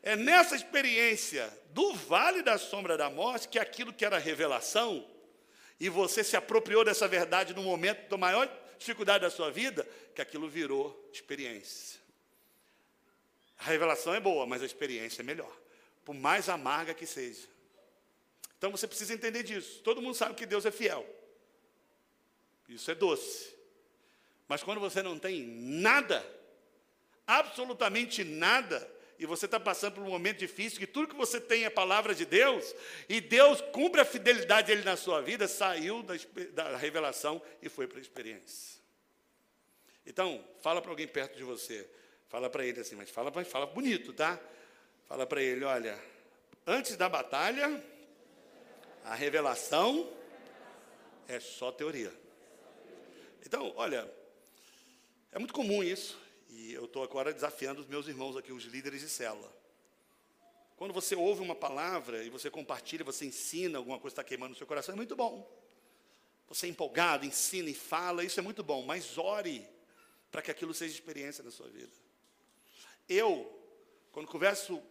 [0.03, 5.07] É nessa experiência do vale da sombra da morte que aquilo que era revelação,
[5.79, 8.49] e você se apropriou dessa verdade no momento da maior
[8.79, 12.01] dificuldade da sua vida, que aquilo virou experiência.
[13.59, 15.55] A revelação é boa, mas a experiência é melhor,
[16.07, 17.52] por mais amarga que seja.
[18.63, 19.81] Então você precisa entender disso.
[19.83, 21.05] Todo mundo sabe que Deus é fiel.
[22.69, 23.53] Isso é doce.
[24.47, 26.25] Mas quando você não tem nada,
[27.27, 31.65] absolutamente nada, e você está passando por um momento difícil, que tudo que você tem
[31.65, 32.73] é palavra de Deus,
[33.09, 36.15] e Deus cumpre a fidelidade dele na sua vida, saiu da,
[36.53, 38.81] da revelação e foi para a experiência.
[40.07, 41.91] Então, fala para alguém perto de você,
[42.29, 44.41] fala para ele assim, mas fala, fala bonito, tá?
[45.09, 46.01] Fala para ele, olha,
[46.65, 47.91] antes da batalha,
[49.05, 50.11] a revelação
[51.29, 52.13] é só teoria.
[53.45, 54.11] Então, olha,
[55.31, 56.21] é muito comum isso.
[56.49, 59.51] E eu estou agora desafiando os meus irmãos aqui, os líderes de célula.
[60.77, 64.57] Quando você ouve uma palavra e você compartilha, você ensina, alguma coisa está queimando no
[64.57, 65.51] seu coração, é muito bom.
[66.49, 69.67] Você é empolgado, ensina e fala, isso é muito bom, mas ore
[70.31, 71.93] para que aquilo seja experiência na sua vida.
[73.09, 73.51] Eu,
[74.11, 74.83] quando converso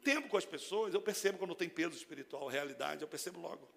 [0.00, 3.68] tempo com as pessoas, eu percebo quando tem peso espiritual, realidade, eu percebo logo.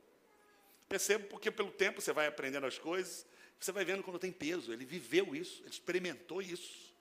[0.89, 3.25] Percebo porque pelo tempo você vai aprendendo as coisas,
[3.59, 6.93] você vai vendo quando tem peso, ele viveu isso, ele experimentou isso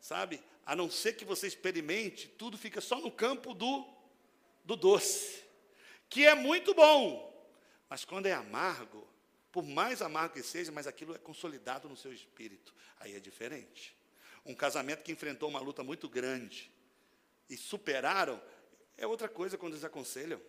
[0.00, 0.42] sabe?
[0.64, 3.86] A não ser que você experimente, tudo fica só no campo do,
[4.64, 5.44] do doce,
[6.08, 7.28] que é muito bom,
[7.88, 9.06] mas quando é amargo,
[9.52, 13.94] por mais amargo que seja, mas aquilo é consolidado no seu espírito, aí é diferente.
[14.44, 16.70] Um casamento que enfrentou uma luta muito grande
[17.48, 18.40] e superaram,
[19.00, 20.40] é outra coisa quando eles aconselham.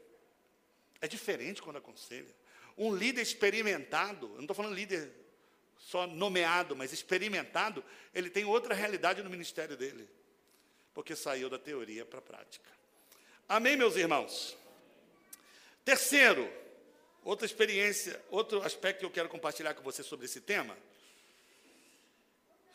[0.99, 2.29] É diferente quando aconselham.
[2.77, 5.11] Um líder experimentado, eu não estou falando líder
[5.79, 7.83] só nomeado, mas experimentado,
[8.13, 10.07] ele tem outra realidade no ministério dele,
[10.93, 12.69] porque saiu da teoria para a prática.
[13.49, 14.55] Amém, meus irmãos?
[15.83, 16.49] Terceiro,
[17.23, 20.77] outra experiência, outro aspecto que eu quero compartilhar com você sobre esse tema.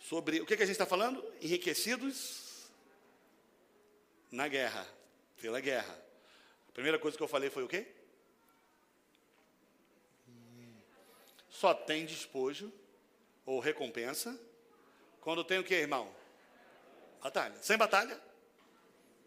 [0.01, 1.25] Sobre o que, que a gente está falando?
[1.41, 2.69] Enriquecidos
[4.31, 4.87] na guerra,
[5.41, 5.97] pela guerra.
[6.69, 7.87] A primeira coisa que eu falei foi o quê?
[11.49, 12.73] Só tem despojo
[13.47, 14.39] ou recompensa,
[15.21, 16.15] quando tem o que, irmão?
[17.23, 17.57] Batalha.
[17.63, 18.21] Sem batalha?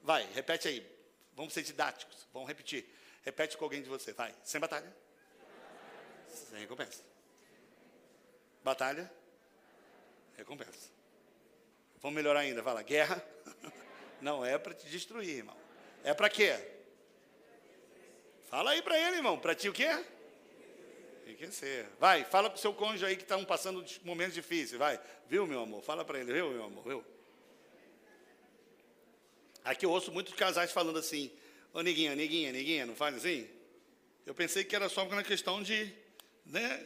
[0.03, 0.99] Vai, repete aí.
[1.35, 2.27] Vamos ser didáticos.
[2.33, 2.85] Vamos repetir.
[3.23, 4.13] Repete com alguém de você.
[4.13, 4.33] Vai.
[4.43, 4.95] Sem batalha?
[6.27, 7.03] Sem recompensa.
[8.63, 9.11] Batalha?
[10.37, 10.89] Recompensa.
[12.01, 12.63] Vamos melhorar ainda.
[12.63, 12.81] Fala.
[12.81, 13.23] Guerra?
[14.21, 15.57] Não é para te destruir, irmão.
[16.03, 16.57] É para quê?
[18.49, 19.37] Fala aí para ele, irmão.
[19.37, 19.87] Para ti o quê?
[21.25, 21.87] Enriquecer.
[21.99, 24.79] Vai, fala para o seu cônjuge aí que estão passando momentos difíceis.
[24.79, 25.83] Vai, viu, meu amor?
[25.83, 26.83] Fala para ele, viu, meu amor?
[26.83, 27.05] Viu?
[29.63, 31.31] Aqui eu ouço muitos casais falando assim:
[31.73, 33.47] Ô, neguinha, neguinha, neguinha, não faz assim?
[34.25, 35.93] Eu pensei que era só uma questão de.
[36.45, 36.85] Né?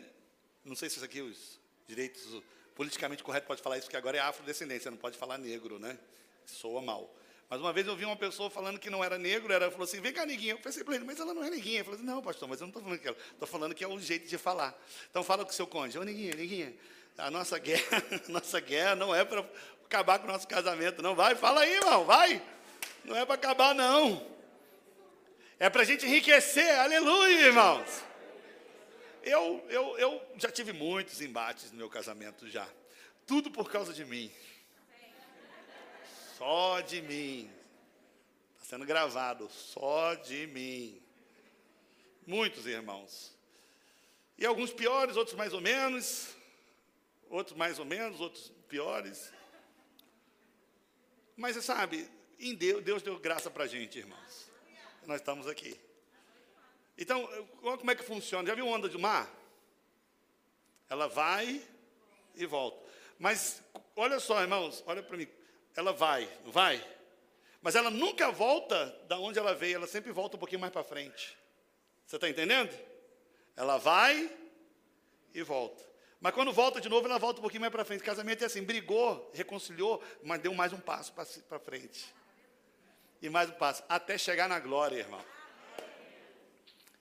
[0.65, 2.41] Não sei se isso aqui, os direitos
[2.75, 5.97] politicamente correto pode falar isso, porque agora é afrodescendência, não pode falar negro, né?
[6.45, 7.13] Soa mal.
[7.49, 10.01] Mas uma vez eu vi uma pessoa falando que não era negro, ela falou assim,
[10.01, 10.53] vem cá, neguinha.
[10.53, 11.81] Eu pensei para ele, mas ela não é neguinha.
[11.81, 13.83] Eu falei assim, não, pastor, mas eu não estou falando que ela, estou falando que
[13.83, 14.75] é o jeito de falar.
[15.09, 16.73] Então fala com o seu cônjuge, ô neguinha, neguinha,
[17.17, 19.47] a nossa guerra, nossa guerra não é para
[19.85, 21.15] acabar com o nosso casamento, não.
[21.15, 22.41] Vai, fala aí, irmão, vai.
[23.05, 24.25] Não é para acabar, não.
[25.59, 28.03] É para a gente enriquecer, aleluia, irmãos.
[29.21, 32.67] Eu, eu, eu já tive muitos embates no meu casamento já.
[33.25, 34.31] Tudo por causa de mim.
[36.37, 37.51] Só de mim.
[38.53, 39.49] Está sendo gravado.
[39.49, 41.01] Só de mim.
[42.25, 43.35] Muitos irmãos.
[44.37, 46.35] E alguns piores, outros mais ou menos.
[47.29, 49.31] Outros mais ou menos, outros piores.
[51.35, 52.09] Mas você sabe,
[52.39, 54.51] em Deus, Deus deu graça para a gente, irmãos.
[55.05, 55.79] Nós estamos aqui.
[56.97, 57.27] Então,
[57.61, 58.47] como é que funciona?
[58.47, 59.31] Já viu onda de mar?
[60.89, 61.61] Ela vai
[62.35, 62.79] e volta.
[63.17, 63.63] Mas
[63.95, 65.27] olha só, irmãos, olha para mim
[65.75, 66.83] ela vai, não vai?
[67.61, 70.83] Mas ela nunca volta da onde ela veio, ela sempre volta um pouquinho mais para
[70.83, 71.37] frente.
[72.05, 72.77] Você está entendendo?
[73.55, 74.29] Ela vai
[75.33, 75.83] e volta.
[76.19, 78.03] Mas quando volta de novo, ela volta um pouquinho mais para frente.
[78.03, 82.13] Casamento é assim, brigou, reconciliou, mas deu mais um passo para frente.
[83.21, 85.23] E mais um passo, até chegar na glória, irmão.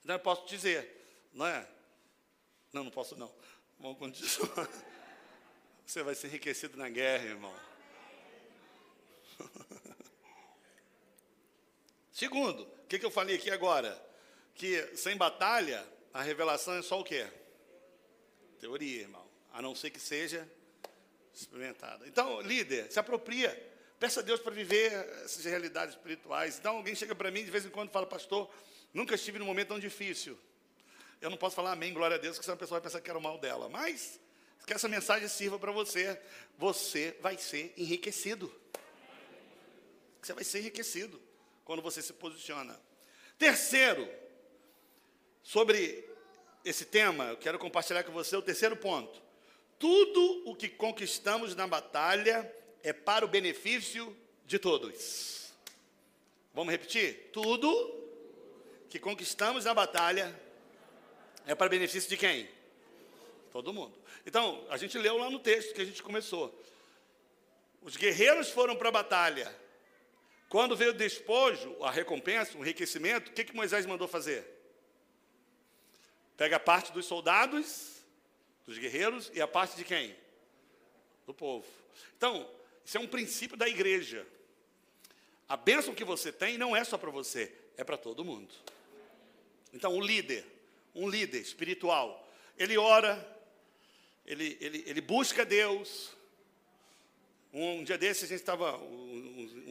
[0.03, 1.67] Então eu posso dizer, não é?
[2.71, 3.33] Não, não posso não.
[3.79, 4.69] Vamos continuar.
[5.85, 7.53] Você vai ser enriquecido na guerra, irmão.
[12.11, 13.99] Segundo, o que, que eu falei aqui agora?
[14.55, 17.27] Que sem batalha, a revelação é só o quê?
[18.59, 19.27] Teoria, irmão.
[19.51, 20.47] A não ser que seja
[21.33, 22.07] experimentada.
[22.07, 23.71] Então, líder, se apropria.
[23.99, 24.91] Peça a Deus para viver
[25.23, 26.59] essas realidades espirituais.
[26.59, 28.49] Então, alguém chega para mim de vez em quando e fala, pastor,
[28.93, 30.37] nunca estive num momento tão difícil.
[31.19, 33.09] Eu não posso falar amém, glória a Deus, porque senão a pessoa vai pensar que
[33.09, 33.69] era o mal dela.
[33.69, 34.19] Mas,
[34.65, 36.19] que essa mensagem sirva para você.
[36.57, 38.53] Você vai ser enriquecido.
[40.23, 41.21] Você vai ser enriquecido
[41.65, 42.79] quando você se posiciona.
[43.37, 44.09] Terceiro,
[45.41, 46.07] sobre
[46.63, 49.21] esse tema, eu quero compartilhar com você o terceiro ponto.
[49.77, 52.49] Tudo o que conquistamos na batalha
[52.81, 54.15] é para o benefício
[54.45, 55.51] de todos.
[56.53, 57.29] Vamos repetir?
[57.33, 57.69] Tudo
[58.89, 60.33] que conquistamos na batalha
[61.45, 62.49] é para benefício de quem?
[63.51, 63.97] Todo mundo.
[64.25, 66.57] Então, a gente leu lá no texto que a gente começou.
[67.81, 69.62] Os guerreiros foram para a batalha.
[70.53, 74.45] Quando veio o despojo, a recompensa, o enriquecimento, o que, que Moisés mandou fazer?
[76.37, 78.03] Pega a parte dos soldados,
[78.63, 80.15] dos guerreiros, e a parte de quem?
[81.25, 81.65] Do povo.
[82.15, 82.47] Então,
[82.85, 84.27] isso é um princípio da igreja.
[85.49, 88.53] A bênção que você tem não é só para você, é para todo mundo.
[89.73, 90.45] Então, o líder,
[90.93, 93.17] um líder espiritual, ele ora,
[94.23, 96.11] ele, ele, ele busca Deus.
[97.51, 99.62] Um, um dia desses, a gente estava, um,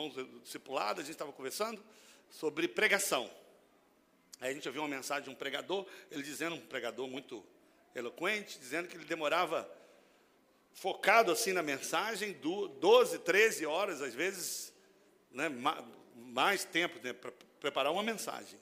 [0.00, 1.82] um, um irmão discipulado, a gente estava conversando
[2.30, 3.30] sobre pregação.
[4.40, 7.44] Aí a gente ouviu uma mensagem de um pregador, ele dizendo, um pregador muito
[7.94, 9.70] eloquente, dizendo que ele demorava
[10.74, 14.72] focado assim na mensagem, 12, 13 horas, às vezes,
[15.30, 15.48] né,
[16.14, 18.60] mais tempo né, para preparar uma mensagem.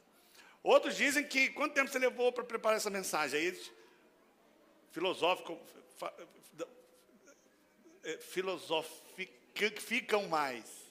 [0.63, 3.41] Outros dizem que quanto tempo você levou para preparar essa mensagem?
[3.41, 3.73] Aí eles
[4.93, 5.59] filosóficos,
[8.05, 10.84] é, filosoficam mais.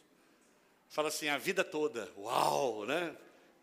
[0.94, 2.08] Fala assim, a vida toda.
[2.16, 3.18] Uau, né?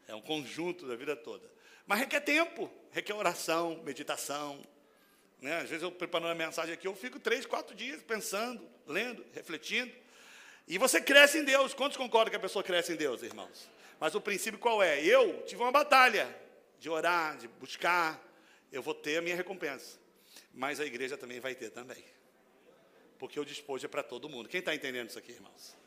[0.08, 1.48] É um conjunto da vida toda.
[1.86, 4.60] Mas requer tempo, requer oração, meditação,
[5.40, 5.58] né?
[5.58, 9.92] Às vezes eu preparando a mensagem aqui, eu fico três, quatro dias pensando, lendo, refletindo.
[10.66, 11.72] E você cresce em Deus.
[11.72, 13.70] Quantos concordam que a pessoa cresce em Deus, irmãos?
[14.00, 15.00] Mas o princípio qual é?
[15.00, 16.36] Eu tive uma batalha
[16.80, 18.20] de orar, de buscar.
[18.72, 20.00] Eu vou ter a minha recompensa.
[20.52, 22.04] Mas a igreja também vai ter também.
[23.20, 24.48] Porque o despojo é para todo mundo.
[24.48, 25.78] Quem está entendendo isso aqui, irmãos?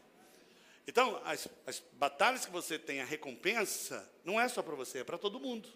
[0.88, 5.04] Então, as, as batalhas que você tem, a recompensa, não é só para você, é
[5.04, 5.70] para todo mundo.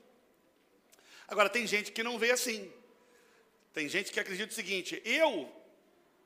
[1.27, 2.71] Agora, tem gente que não vê assim.
[3.73, 5.51] Tem gente que acredita o seguinte: eu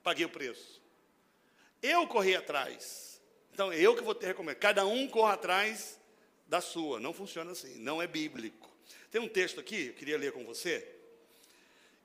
[0.03, 0.81] paguei o preço,
[1.81, 3.21] eu corri atrás,
[3.53, 4.55] então eu que vou ter recompensa.
[4.55, 5.99] Cada um corre atrás
[6.47, 6.99] da sua.
[6.99, 8.69] Não funciona assim, não é bíblico.
[9.09, 10.87] Tem um texto aqui, eu queria ler com você,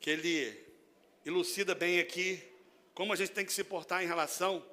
[0.01, 0.67] que ele
[1.25, 2.43] elucida bem aqui
[2.95, 4.65] como a gente tem que se portar em relação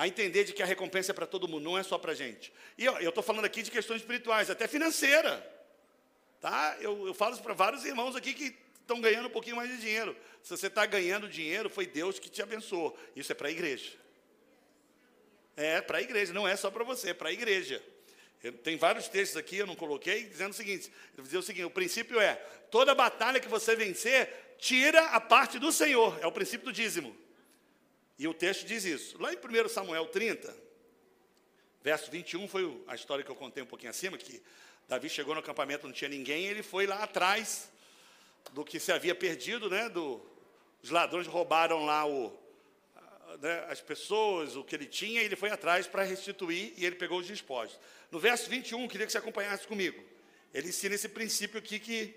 [0.00, 2.14] a entender de que a recompensa é para todo mundo, não é só para a
[2.14, 2.50] gente.
[2.78, 5.46] E eu estou falando aqui de questões espirituais, até financeira.
[6.40, 6.74] Tá?
[6.80, 10.16] Eu, eu falo para vários irmãos aqui que estão ganhando um pouquinho mais de dinheiro.
[10.42, 12.98] Se você está ganhando dinheiro, foi Deus que te abençoou.
[13.14, 13.92] Isso é para a igreja.
[15.54, 17.84] É para a igreja, não é só para você, é para a igreja.
[18.64, 22.18] Tem vários textos aqui, eu não coloquei, dizendo o seguinte: dizer o seguinte, o princípio
[22.18, 22.36] é:
[22.70, 26.18] toda batalha que você vencer, tira a parte do Senhor.
[26.22, 27.14] É o princípio do dízimo.
[28.20, 29.16] E o texto diz isso.
[29.18, 30.54] Lá em 1 Samuel 30,
[31.82, 34.42] verso 21, foi a história que eu contei um pouquinho acima, que
[34.86, 37.70] Davi chegou no acampamento, não tinha ninguém, ele foi lá atrás
[38.52, 39.88] do que se havia perdido, né?
[39.88, 40.20] Do,
[40.82, 42.38] os ladrões roubaram lá o,
[43.40, 46.96] né, as pessoas, o que ele tinha, e ele foi atrás para restituir e ele
[46.96, 47.80] pegou os despojos.
[48.10, 49.98] No verso 21, queria que você acompanhasse comigo.
[50.52, 52.14] Ele ensina esse princípio aqui que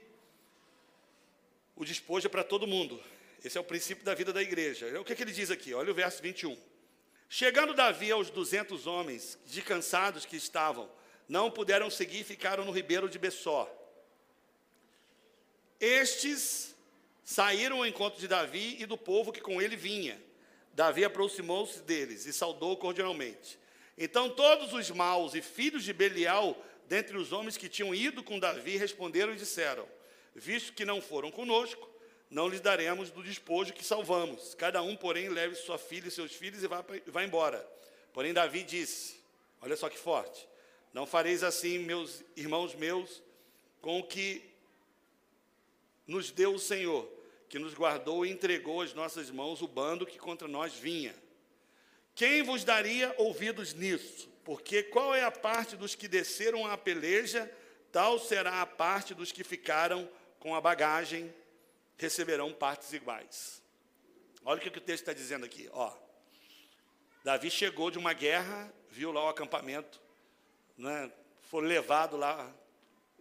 [1.78, 3.02] o despojo é para todo mundo.
[3.44, 5.00] Esse é o princípio da vida da igreja.
[5.00, 5.74] O que, é que ele diz aqui?
[5.74, 6.58] Olha o verso 21.
[7.28, 10.90] Chegando Davi aos duzentos homens, de cansados que estavam,
[11.28, 13.70] não puderam seguir e ficaram no ribeiro de Bessó.
[15.80, 16.74] Estes
[17.24, 20.22] saíram ao encontro de Davi e do povo que com ele vinha.
[20.74, 23.60] Davi aproximou-se deles e saudou cordialmente.
[23.98, 26.56] Então todos os maus e filhos de Belial,
[26.88, 29.88] dentre os homens que tinham ido com Davi, responderam e disseram:
[30.34, 31.93] Visto que não foram conosco,
[32.34, 34.56] não lhes daremos do despojo que salvamos.
[34.56, 37.64] Cada um, porém, leve sua filha e seus filhos e vá, vá embora.
[38.12, 39.20] Porém, Davi disse:
[39.62, 40.48] Olha só que forte.
[40.92, 43.22] Não fareis assim, meus irmãos meus,
[43.82, 44.44] com o que
[46.08, 47.08] nos deu o Senhor,
[47.48, 51.16] que nos guardou e entregou às nossas mãos o bando que contra nós vinha.
[52.16, 54.28] Quem vos daria ouvidos nisso?
[54.44, 57.50] Porque qual é a parte dos que desceram à peleja,
[57.92, 60.10] tal será a parte dos que ficaram
[60.40, 61.32] com a bagagem,
[61.98, 63.62] receberão partes iguais.
[64.46, 65.94] Olha o que o texto está dizendo aqui, ó.
[67.24, 70.02] Davi chegou de uma guerra, viu lá o acampamento,
[70.78, 71.12] né,
[71.44, 72.54] foi levado lá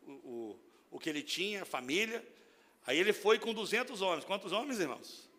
[0.03, 0.61] o, o,
[0.93, 2.27] o que ele tinha, a família.
[2.87, 4.25] Aí ele foi com 200 homens.
[4.25, 5.31] Quantos homens, irmãos?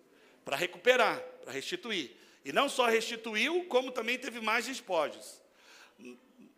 [0.46, 2.16] Para recuperar, para restituir.
[2.46, 5.42] E não só restituiu, como também teve mais despojos.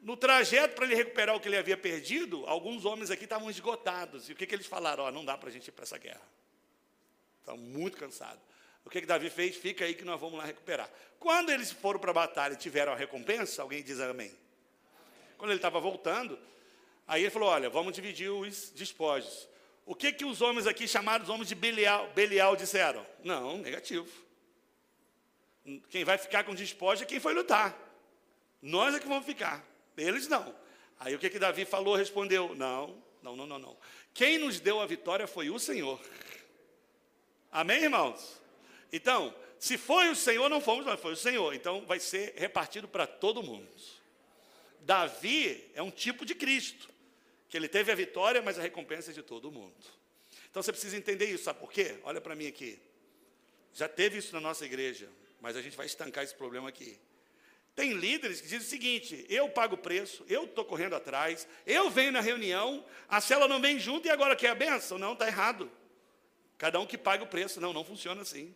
[0.02, 4.30] No trajeto para ele recuperar o que ele havia perdido, alguns homens aqui estavam esgotados.
[4.30, 5.06] E o que, que eles falaram?
[5.06, 6.22] Oh, não dá para a gente ir para essa guerra.
[7.46, 8.42] Estão muito cansados.
[8.84, 9.56] O que, que Davi fez?
[9.56, 10.90] Fica aí que nós vamos lá recuperar.
[11.20, 14.32] Quando eles foram para a batalha e tiveram a recompensa, alguém diz amém.
[15.38, 16.40] Quando ele estava voltando,
[17.08, 19.48] aí ele falou: Olha, vamos dividir os despojos.
[19.86, 23.06] O que, que os homens aqui, chamados homens de Belial, Belial, disseram?
[23.24, 24.08] Não, negativo.
[25.90, 27.78] Quem vai ficar com despojos é quem foi lutar.
[28.60, 29.64] Nós é que vamos ficar.
[29.96, 30.56] Eles não.
[31.00, 33.78] Aí o que, que Davi falou, respondeu: Não, não, não, não, não.
[34.16, 36.00] Quem nos deu a vitória foi o Senhor.
[37.56, 38.42] Amém, irmãos?
[38.92, 41.54] Então, se foi o Senhor, não fomos nós, foi o Senhor.
[41.54, 43.66] Então, vai ser repartido para todo mundo.
[44.82, 46.90] Davi é um tipo de Cristo,
[47.48, 49.74] que ele teve a vitória, mas a recompensa é de todo mundo.
[50.52, 51.98] Então, você precisa entender isso, sabe por quê?
[52.04, 52.78] Olha para mim aqui.
[53.74, 55.08] Já teve isso na nossa igreja,
[55.40, 57.00] mas a gente vai estancar esse problema aqui.
[57.74, 61.90] Tem líderes que dizem o seguinte: eu pago o preço, eu estou correndo atrás, eu
[61.90, 64.98] venho na reunião, a cela não vem junto e agora quer a benção?
[64.98, 65.72] Não, está errado.
[66.58, 67.60] Cada um que paga o preço.
[67.60, 68.54] Não, não funciona assim.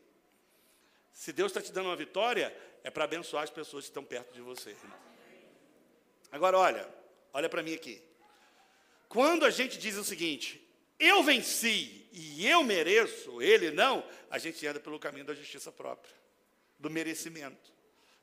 [1.12, 4.34] Se Deus está te dando uma vitória, é para abençoar as pessoas que estão perto
[4.34, 4.76] de você.
[6.32, 6.88] Agora, olha,
[7.34, 8.02] olha para mim aqui.
[9.08, 10.66] Quando a gente diz o seguinte,
[11.00, 16.14] eu venci e eu mereço, ele não, a gente anda pelo caminho da justiça própria,
[16.78, 17.74] do merecimento.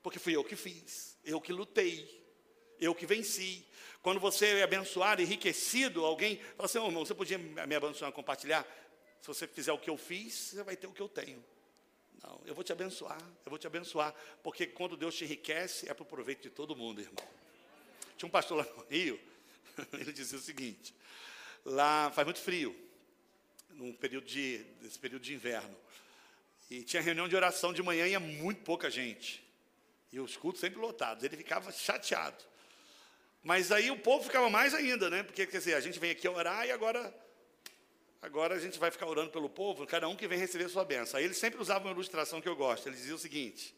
[0.02, 2.24] Porque fui eu que fiz, eu que lutei,
[2.78, 3.66] eu que venci.
[4.00, 8.64] Quando você é abençoado, enriquecido, alguém fala assim, oh, irmão, você podia me abençoar, compartilhar?
[9.26, 11.44] Se você fizer o que eu fiz, você vai ter o que eu tenho.
[12.22, 15.92] Não, eu vou te abençoar, eu vou te abençoar, porque quando Deus te enriquece, é
[15.92, 17.26] para o proveito de todo mundo, irmão.
[18.16, 19.20] Tinha um pastor lá no Rio,
[19.94, 20.94] ele dizia o seguinte:
[21.64, 22.72] lá faz muito frio,
[23.70, 25.76] num período de, nesse período de inverno,
[26.70, 29.44] e tinha reunião de oração de manhã e ia muito pouca gente,
[30.12, 32.44] e os cultos sempre lotados, ele ficava chateado.
[33.42, 35.24] Mas aí o povo ficava mais ainda, né?
[35.24, 37.25] Porque, quer dizer, a gente vem aqui orar e agora
[38.26, 41.16] Agora a gente vai ficar orando pelo povo, cada um que vem receber sua bênção.
[41.16, 42.88] Aí ele sempre usava uma ilustração que eu gosto.
[42.88, 43.72] Ele dizia o seguinte: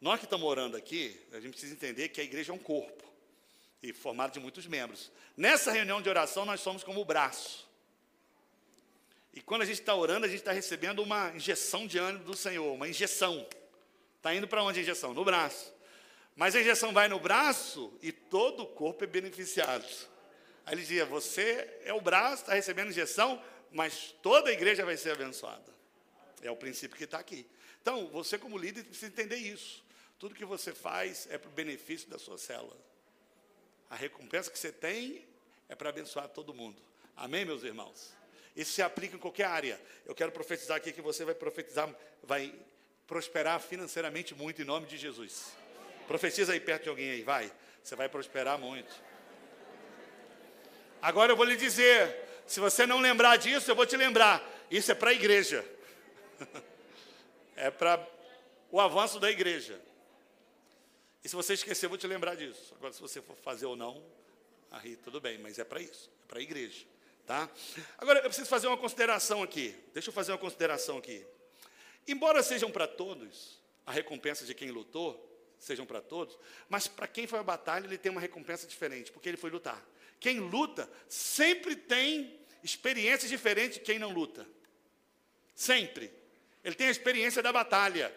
[0.00, 3.04] Nós que estamos orando aqui, a gente precisa entender que a igreja é um corpo,
[3.82, 5.12] e formado de muitos membros.
[5.36, 7.68] Nessa reunião de oração, nós somos como o braço.
[9.34, 12.34] E quando a gente está orando, a gente está recebendo uma injeção de ânimo do
[12.34, 13.46] Senhor, uma injeção.
[14.16, 15.12] Está indo para onde a injeção?
[15.12, 15.70] No braço.
[16.34, 19.84] Mas a injeção vai no braço e todo o corpo é beneficiado.
[20.64, 23.40] Aí ele dizia: Você é o braço, está recebendo injeção,
[23.70, 25.74] mas toda a igreja vai ser abençoada.
[26.42, 27.46] É o princípio que está aqui.
[27.80, 29.84] Então, você como líder precisa entender isso.
[30.18, 32.76] Tudo que você faz é para o benefício da sua célula.
[33.90, 35.26] A recompensa que você tem
[35.68, 36.80] é para abençoar todo mundo.
[37.16, 38.12] Amém, meus irmãos?
[38.56, 39.80] Isso se aplica em qualquer área.
[40.04, 42.54] Eu quero profetizar aqui que você vai profetizar, vai
[43.06, 45.52] prosperar financeiramente muito em nome de Jesus.
[46.06, 47.52] Profetiza aí perto de alguém aí, vai.
[47.82, 48.92] Você vai prosperar muito.
[51.00, 54.42] Agora eu vou lhe dizer, se você não lembrar disso, eu vou te lembrar.
[54.70, 55.64] Isso é para a igreja.
[57.56, 58.06] é para
[58.70, 59.80] o avanço da igreja.
[61.24, 62.74] E se você esquecer, eu vou te lembrar disso.
[62.76, 64.04] Agora, se você for fazer ou não,
[64.70, 66.86] aí tudo bem, mas é para isso, é para a igreja.
[67.26, 67.50] Tá?
[67.98, 69.74] Agora, eu preciso fazer uma consideração aqui.
[69.92, 71.26] Deixa eu fazer uma consideração aqui.
[72.06, 75.22] Embora sejam para todos, a recompensa de quem lutou,
[75.58, 76.38] sejam para todos,
[76.68, 79.84] mas para quem foi à batalha, ele tem uma recompensa diferente, porque ele foi lutar.
[80.26, 84.44] Quem luta sempre tem experiências diferentes de quem não luta.
[85.54, 86.12] Sempre.
[86.64, 88.12] Ele tem a experiência da batalha.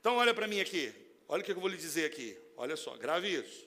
[0.00, 0.92] Então, olha para mim aqui.
[1.28, 2.36] Olha o que eu vou lhe dizer aqui.
[2.56, 3.64] Olha só, grave isso.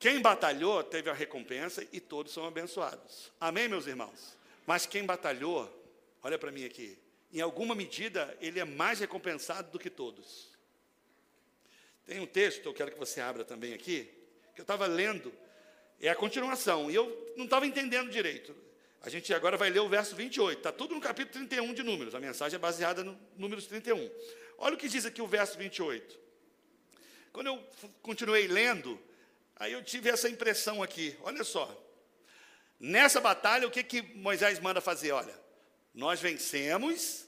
[0.00, 3.30] Quem batalhou teve a recompensa e todos são abençoados.
[3.38, 4.36] Amém, meus irmãos?
[4.66, 5.72] Mas quem batalhou,
[6.20, 6.98] olha para mim aqui,
[7.32, 10.48] em alguma medida ele é mais recompensado do que todos.
[12.04, 14.12] Tem um texto, eu quero que você abra também aqui,
[14.52, 15.32] que eu estava lendo
[16.00, 16.90] é a continuação.
[16.90, 18.54] E eu não estava entendendo direito.
[19.02, 20.58] A gente agora vai ler o verso 28.
[20.58, 22.14] Está tudo no capítulo 31 de Números.
[22.14, 24.10] A mensagem é baseada no Números 31.
[24.58, 26.18] Olha o que diz aqui o verso 28.
[27.32, 27.64] Quando eu
[28.02, 29.00] continuei lendo,
[29.56, 31.16] aí eu tive essa impressão aqui.
[31.22, 31.68] Olha só.
[32.78, 35.12] Nessa batalha, o que, que Moisés manda fazer?
[35.12, 35.34] Olha,
[35.94, 37.26] nós vencemos,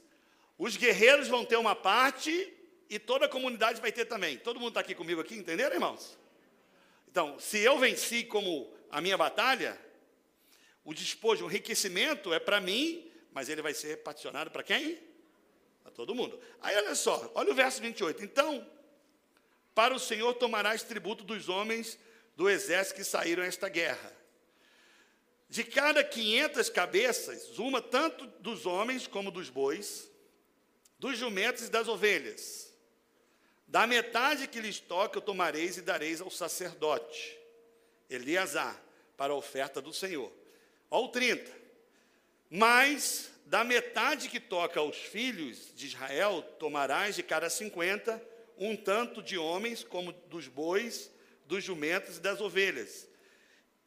[0.58, 2.52] os guerreiros vão ter uma parte
[2.88, 4.38] e toda a comunidade vai ter também.
[4.38, 6.18] Todo mundo está aqui comigo aqui, entenderam, irmãos?
[7.12, 9.78] Então, se eu venci como a minha batalha,
[10.82, 14.98] o despojo, o enriquecimento é para mim, mas ele vai ser particionado para quem?
[15.82, 16.40] Para todo mundo.
[16.62, 18.24] Aí olha só, olha o verso 28.
[18.24, 18.66] Então,
[19.74, 21.98] para o Senhor tomarás tributo dos homens
[22.34, 24.10] do exército que saíram a esta guerra.
[25.50, 30.10] De cada 500 cabeças, uma tanto dos homens como dos bois,
[30.98, 32.71] dos jumentos e das ovelhas.
[33.72, 37.38] Da metade que lhes toca, eu tomareis e dareis ao sacerdote,
[38.10, 38.78] Eliasar,
[39.16, 40.30] para a oferta do Senhor.
[40.90, 41.50] Olha o 30.
[42.50, 48.22] Mas da metade que toca aos filhos de Israel, tomarás de cada 50
[48.58, 51.10] um tanto de homens, como dos bois,
[51.46, 53.08] dos jumentos e das ovelhas,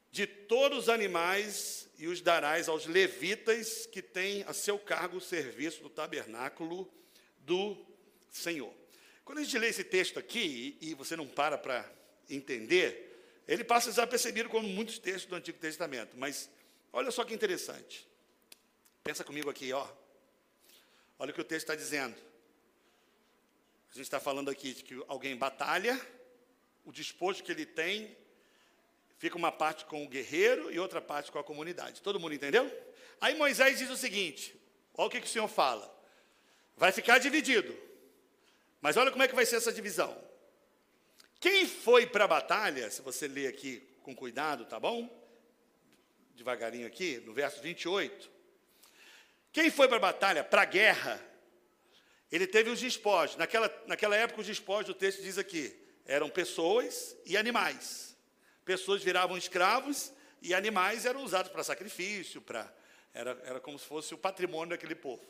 [0.09, 5.21] de todos os animais, e os darás aos levitas que têm a seu cargo o
[5.21, 6.91] serviço do tabernáculo
[7.37, 7.77] do
[8.31, 8.84] Senhor.
[9.25, 11.91] Quando a gente lê esse texto aqui, e você não para para
[12.29, 16.47] entender, ele passa desapercebido como muitos textos do Antigo Testamento, mas
[16.93, 18.07] olha só que interessante.
[19.03, 19.87] Pensa comigo aqui, ó.
[21.17, 22.15] Olha o que o texto está dizendo.
[23.89, 25.99] A gente está falando aqui de que alguém batalha,
[26.85, 28.15] o despojo que ele tem,
[29.17, 32.01] fica uma parte com o guerreiro e outra parte com a comunidade.
[32.01, 32.71] Todo mundo entendeu?
[33.19, 34.55] Aí Moisés diz o seguinte:
[34.93, 35.91] olha o que, que o Senhor fala.
[36.77, 37.84] Vai ficar dividido.
[38.85, 40.15] Mas olha como é que vai ser essa divisão.
[41.39, 45.09] Quem foi para a batalha, se você ler aqui com cuidado, tá bom?
[46.35, 48.29] Devagarinho aqui, no verso 28.
[49.51, 51.19] Quem foi para a batalha, para a guerra,
[52.31, 53.35] ele teve os despojos.
[53.37, 55.75] Naquela, naquela época, os despojos, o texto diz aqui,
[56.05, 58.15] eram pessoas e animais.
[58.63, 60.13] Pessoas viravam escravos
[60.43, 62.71] e animais eram usados para sacrifício, para,
[63.15, 65.25] era, era como se fosse o patrimônio daquele povo.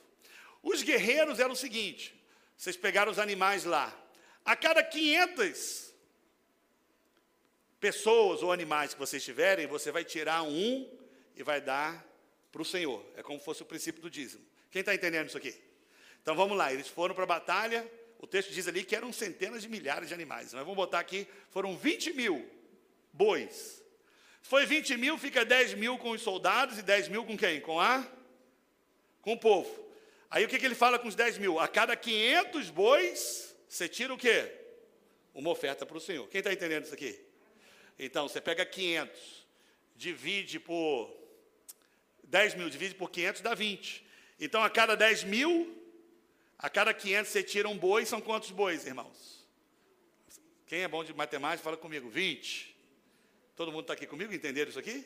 [0.62, 2.25] Os guerreiros eram o seguinte:
[2.58, 3.94] vocês pegaram os animais lá.
[4.44, 5.94] A cada 500
[7.80, 10.90] pessoas ou animais que vocês tiverem, você vai tirar um
[11.36, 12.06] e vai dar
[12.52, 13.06] para o Senhor.
[13.16, 14.44] É como se fosse o princípio do dízimo.
[14.72, 15.56] Quem está entendendo isso aqui?
[16.22, 17.88] Então vamos lá, eles foram para a batalha,
[18.20, 21.28] o texto diz ali que eram centenas de milhares de animais, mas vamos botar aqui,
[21.52, 22.50] foram 20 mil
[23.14, 23.84] bois.
[24.42, 27.62] Foi 20 mil, fica 10 mil com os soldados e 10 mil com quem?
[27.62, 28.06] Com a?
[29.22, 29.85] Com o povo.
[30.30, 31.60] Aí o que, que ele fala com os 10 mil?
[31.60, 34.52] A cada 500 bois, você tira o quê?
[35.34, 36.28] Uma oferta para o Senhor.
[36.28, 37.20] Quem está entendendo isso aqui?
[37.98, 39.48] Então, você pega 500,
[39.96, 41.16] divide por
[42.24, 44.06] 10 mil, divide por 500, dá 20.
[44.40, 45.82] Então, a cada 10 mil,
[46.58, 49.46] a cada 500 você tira um boi, são quantos bois, irmãos?
[50.68, 52.10] Quem é bom de matemática, fala comigo.
[52.10, 52.76] 20.
[53.56, 54.34] Todo mundo está aqui comigo?
[54.34, 55.06] Entenderam isso aqui?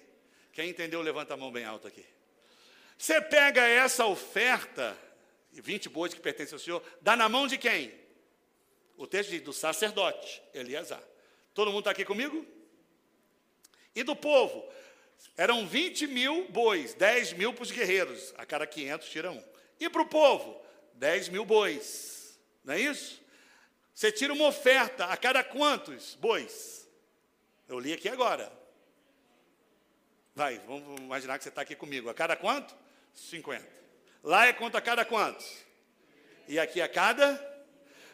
[0.54, 2.06] Quem entendeu, levanta a mão bem alta aqui.
[2.98, 4.98] Você pega essa oferta,
[5.52, 7.94] 20 bois que pertencem ao Senhor, dá na mão de quem?
[8.98, 11.04] O texto diz do sacerdote, Eliasar.
[11.54, 12.46] Todo mundo está aqui comigo?
[13.96, 14.68] E do povo?
[15.36, 19.44] Eram 20 mil bois, 10 mil para os guerreiros, a cada 500 tira um.
[19.80, 20.62] E para o povo?
[20.94, 23.22] 10 mil bois, não é isso?
[23.94, 26.90] Você tira uma oferta a cada quantos bois?
[27.68, 28.52] Eu li aqui agora.
[30.34, 32.10] Vai, vamos imaginar que você está aqui comigo.
[32.10, 32.76] A cada quanto?
[33.14, 33.79] 50.
[34.24, 35.46] Lá é quanto a cada quantos?
[36.48, 37.48] E aqui a cada?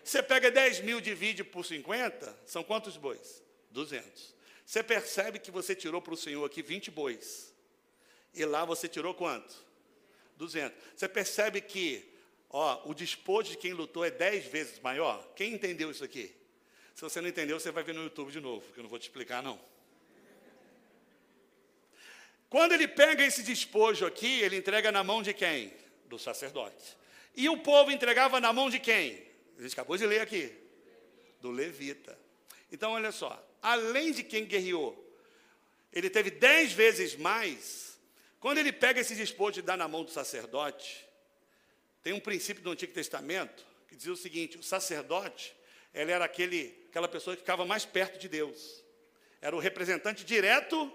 [0.04, 3.44] Você pega 10 mil, divide por 50, são quantos bois?
[3.72, 4.36] 200.
[4.66, 7.54] Você percebe que você tirou para o Senhor aqui 20 bois.
[8.34, 9.56] E lá você tirou quanto?
[10.38, 10.78] 200.
[10.96, 12.16] Você percebe que
[12.58, 15.22] Ó, o despojo de quem lutou é dez vezes maior.
[15.36, 16.34] Quem entendeu isso aqui?
[16.94, 18.98] Se você não entendeu, você vai ver no YouTube de novo, que eu não vou
[18.98, 19.60] te explicar, não.
[22.50, 25.74] Quando ele pega esse despojo aqui, ele entrega na mão de quem?
[26.08, 26.98] Do sacerdote.
[27.36, 29.26] E o povo entregava na mão de quem?
[29.58, 30.54] A gente acabou de ler aqui.
[31.42, 32.18] Do levita.
[32.72, 33.42] Então, olha só.
[33.62, 35.02] Além de quem guerreou,
[35.92, 38.00] ele teve dez vezes mais.
[38.40, 41.08] Quando ele pega esse despojo e dá na mão do sacerdote,
[42.04, 45.56] tem um princípio do Antigo Testamento que dizia o seguinte: o sacerdote,
[45.94, 48.84] ele era aquele, aquela pessoa que ficava mais perto de Deus.
[49.42, 50.92] Era o representante direto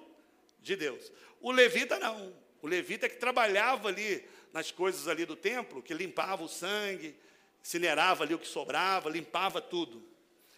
[0.61, 1.11] de Deus.
[1.40, 2.32] O levita não.
[2.62, 7.16] O levita que trabalhava ali nas coisas ali do templo, que limpava o sangue,
[7.62, 10.02] incinerava ali o que sobrava, limpava tudo.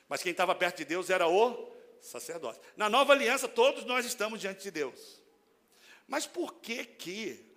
[0.09, 2.61] Mas quem estava perto de Deus era o sacerdote.
[2.77, 5.21] Na nova aliança, todos nós estamos diante de Deus.
[6.07, 7.53] Mas por que que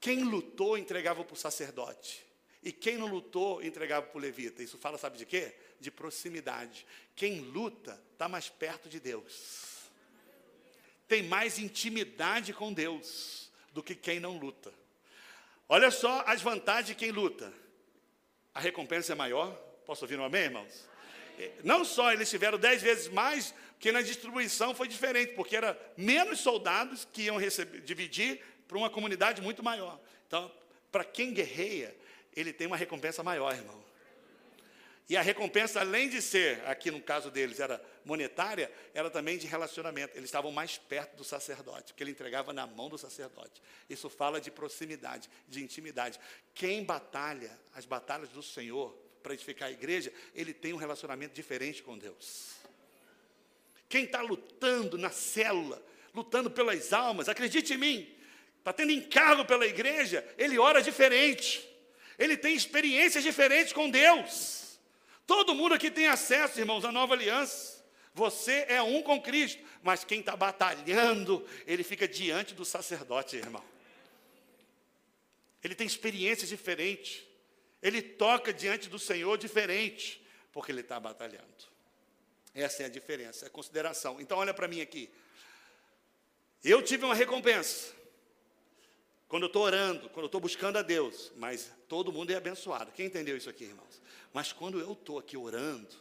[0.00, 2.24] quem lutou entregava para o sacerdote.
[2.62, 4.62] E quem não lutou entregava para o levita.
[4.62, 5.54] Isso fala, sabe de quê?
[5.80, 6.86] De proximidade.
[7.14, 9.88] Quem luta está mais perto de Deus.
[11.08, 13.45] tem mais intimidade com Deus
[13.76, 14.72] do que quem não luta.
[15.68, 17.52] Olha só as vantagens de quem luta.
[18.54, 19.52] A recompensa é maior.
[19.84, 20.88] Posso ouvir um amém, irmãos?
[21.62, 26.40] Não só eles tiveram dez vezes mais, que na distribuição foi diferente, porque era menos
[26.40, 30.00] soldados que iam receber, dividir para uma comunidade muito maior.
[30.26, 30.50] Então,
[30.90, 31.94] para quem guerreia,
[32.34, 33.84] ele tem uma recompensa maior, irmão.
[35.08, 39.46] E a recompensa, além de ser, aqui no caso deles, era monetária, era também de
[39.46, 40.16] relacionamento.
[40.16, 43.62] Eles estavam mais perto do sacerdote, que ele entregava na mão do sacerdote.
[43.88, 46.18] Isso fala de proximidade, de intimidade.
[46.52, 48.92] Quem batalha as batalhas do Senhor
[49.22, 52.56] para edificar a igreja, ele tem um relacionamento diferente com Deus.
[53.88, 55.80] Quem está lutando na célula,
[56.12, 58.16] lutando pelas almas, acredite em mim,
[58.58, 61.64] está tendo encargo pela igreja, ele ora diferente.
[62.18, 64.65] Ele tem experiências diferentes com Deus.
[65.26, 67.84] Todo mundo aqui tem acesso, irmãos, à nova aliança.
[68.14, 73.62] Você é um com Cristo, mas quem está batalhando, ele fica diante do sacerdote, irmão.
[75.62, 77.24] Ele tem experiências diferentes.
[77.82, 81.44] Ele toca diante do Senhor diferente, porque ele está batalhando.
[82.54, 84.20] Essa é a diferença, é a consideração.
[84.20, 85.10] Então, olha para mim aqui.
[86.64, 87.92] Eu tive uma recompensa.
[89.28, 92.92] Quando eu estou orando, quando eu estou buscando a Deus, mas todo mundo é abençoado.
[92.92, 94.00] Quem entendeu isso aqui, irmãos?
[94.32, 95.96] Mas quando eu estou aqui orando,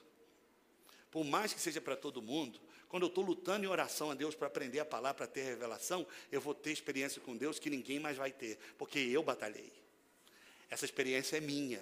[1.09, 4.35] por mais que seja para todo mundo, quando eu estou lutando em oração a Deus
[4.35, 7.99] para aprender a palavra, para ter revelação, eu vou ter experiência com Deus que ninguém
[7.99, 9.73] mais vai ter, porque eu batalhei.
[10.69, 11.81] Essa experiência é minha,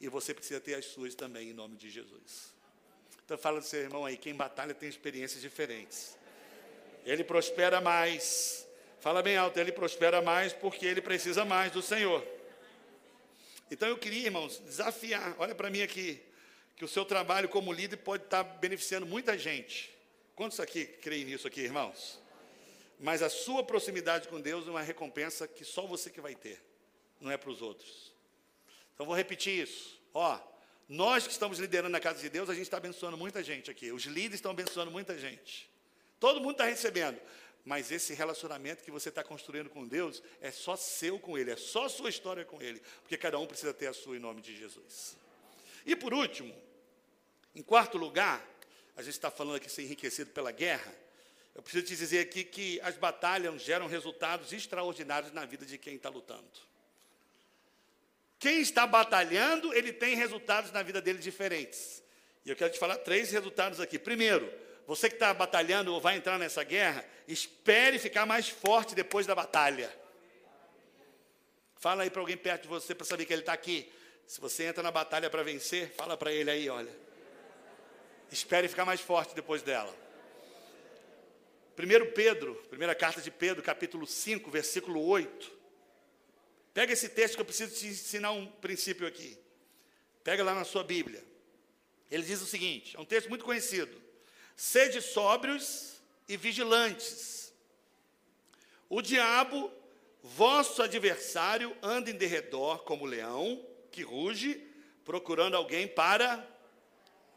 [0.00, 2.52] e você precisa ter as suas também, em nome de Jesus.
[3.24, 6.16] Então fala do seu irmão aí, quem batalha tem experiências diferentes.
[7.04, 8.66] Ele prospera mais.
[9.04, 12.26] Fala bem alto, ele prospera mais porque ele precisa mais do Senhor.
[13.70, 16.22] Então eu queria, irmãos, desafiar, olha para mim aqui,
[16.74, 19.94] que o seu trabalho como líder pode estar beneficiando muita gente.
[20.34, 22.18] Quantos aqui creem nisso aqui, irmãos?
[22.98, 26.58] Mas a sua proximidade com Deus é uma recompensa que só você que vai ter,
[27.20, 28.10] não é para os outros.
[28.94, 30.00] Então vou repetir isso.
[30.14, 30.40] Ó,
[30.88, 33.92] nós que estamos liderando na casa de Deus, a gente está abençoando muita gente aqui.
[33.92, 35.68] Os líderes estão abençoando muita gente.
[36.18, 37.20] Todo mundo está recebendo.
[37.64, 41.56] Mas esse relacionamento que você está construindo com Deus é só seu com Ele, é
[41.56, 44.54] só sua história com Ele, porque cada um precisa ter a sua em nome de
[44.54, 45.16] Jesus.
[45.86, 46.54] E por último,
[47.54, 48.46] em quarto lugar,
[48.96, 50.94] a gente está falando aqui ser enriquecido pela guerra.
[51.54, 55.94] Eu preciso te dizer aqui que as batalhas geram resultados extraordinários na vida de quem
[55.96, 56.50] está lutando.
[58.38, 62.02] Quem está batalhando, ele tem resultados na vida dele diferentes.
[62.44, 63.98] E eu quero te falar três resultados aqui.
[63.98, 64.52] Primeiro,
[64.86, 69.34] você que está batalhando ou vai entrar nessa guerra, espere ficar mais forte depois da
[69.34, 69.90] batalha.
[71.76, 73.90] Fala aí para alguém perto de você para saber que ele está aqui.
[74.26, 76.92] Se você entra na batalha para vencer, fala para ele aí, olha.
[78.30, 79.94] Espere ficar mais forte depois dela.
[81.78, 85.52] 1 Pedro, primeira carta de Pedro, capítulo 5, versículo 8.
[86.72, 89.38] Pega esse texto que eu preciso te ensinar um princípio aqui.
[90.22, 91.22] Pega lá na sua Bíblia.
[92.10, 94.03] Ele diz o seguinte: é um texto muito conhecido.
[94.56, 97.52] Sede sóbrios e vigilantes.
[98.88, 99.72] O diabo,
[100.22, 104.64] vosso adversário, anda em derredor como leão que ruge,
[105.04, 106.46] procurando alguém para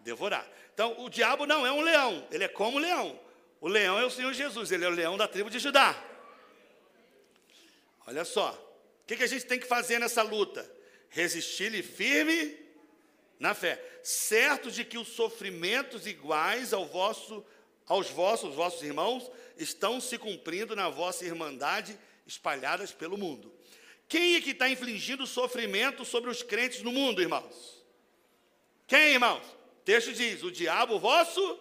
[0.02, 0.48] devorar.
[0.74, 3.20] Então, o diabo não é um leão, ele é como leão.
[3.60, 5.96] O leão é o Senhor Jesus, ele é o leão da tribo de Judá.
[8.06, 10.70] Olha só, o que, que a gente tem que fazer nessa luta?
[11.10, 12.67] Resistir-lhe firme
[13.40, 17.46] na fé, certos de que os sofrimentos iguais ao vosso,
[17.86, 23.54] aos vossos, vossos irmãos estão se cumprindo na vossa irmandade espalhadas pelo mundo.
[24.10, 27.86] Quem é que está infligindo sofrimento sobre os crentes no mundo, irmãos?
[28.88, 29.44] Quem, irmãos?
[29.46, 31.60] O texto diz: o diabo vosso.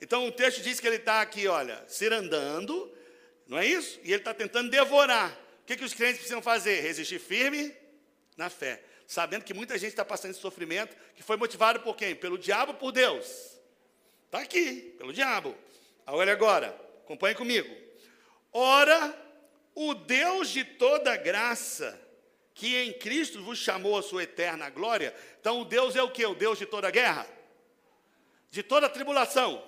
[0.00, 2.90] Então o texto diz que ele está aqui, olha, cirandando,
[3.46, 4.00] não é isso?
[4.02, 5.30] E ele está tentando devorar.
[5.62, 6.80] O que, que os crentes precisam fazer?
[6.80, 7.74] Resistir firme
[8.36, 12.14] na fé sabendo que muita gente está passando esse sofrimento, que foi motivado por quem?
[12.14, 13.58] Pelo diabo ou por Deus?
[14.26, 15.52] Está aqui, pelo diabo.
[16.06, 16.68] Olha agora,
[17.02, 17.68] acompanhe comigo.
[18.52, 19.12] Ora,
[19.74, 22.00] o Deus de toda graça,
[22.54, 25.12] que em Cristo vos chamou a sua eterna glória.
[25.40, 26.24] Então, o Deus é o que?
[26.24, 27.26] O Deus de toda guerra?
[28.48, 29.60] De toda tribulação?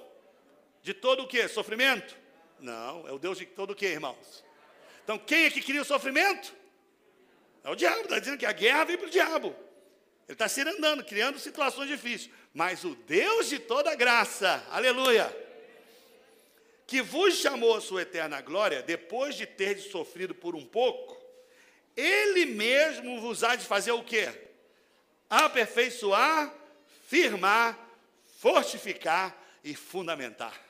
[0.84, 1.49] De todo o que?
[1.49, 2.16] Sofrimento?
[2.61, 4.45] Não, é o Deus de todo o que, irmãos?
[5.03, 6.61] Então, quem é que cria o sofrimento?
[7.64, 9.48] É o diabo, está dizendo que a guerra vem para o diabo.
[10.28, 12.30] Ele está se andando, criando situações difíceis.
[12.52, 15.34] Mas o Deus de toda graça, aleluia,
[16.86, 21.20] que vos chamou a sua eterna glória, depois de ter sofrido por um pouco,
[21.96, 24.28] ele mesmo vos há de fazer o quê?
[25.30, 26.54] Aperfeiçoar,
[27.08, 27.78] firmar,
[28.38, 30.60] fortificar e fundamentar.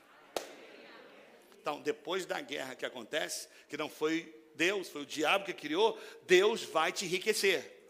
[1.60, 5.98] Então, depois da guerra que acontece, que não foi Deus, foi o diabo que criou,
[6.26, 7.80] Deus vai te enriquecer.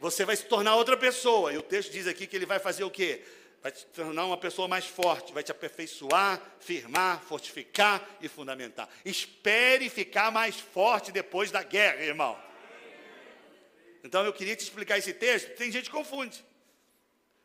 [0.00, 1.52] Você vai se tornar outra pessoa.
[1.52, 3.22] E o texto diz aqui que ele vai fazer o quê?
[3.62, 8.88] Vai te tornar uma pessoa mais forte, vai te aperfeiçoar, firmar, fortificar e fundamentar.
[9.04, 12.38] Espere ficar mais forte depois da guerra, irmão.
[14.02, 16.42] Então eu queria te explicar esse texto, tem gente que confunde.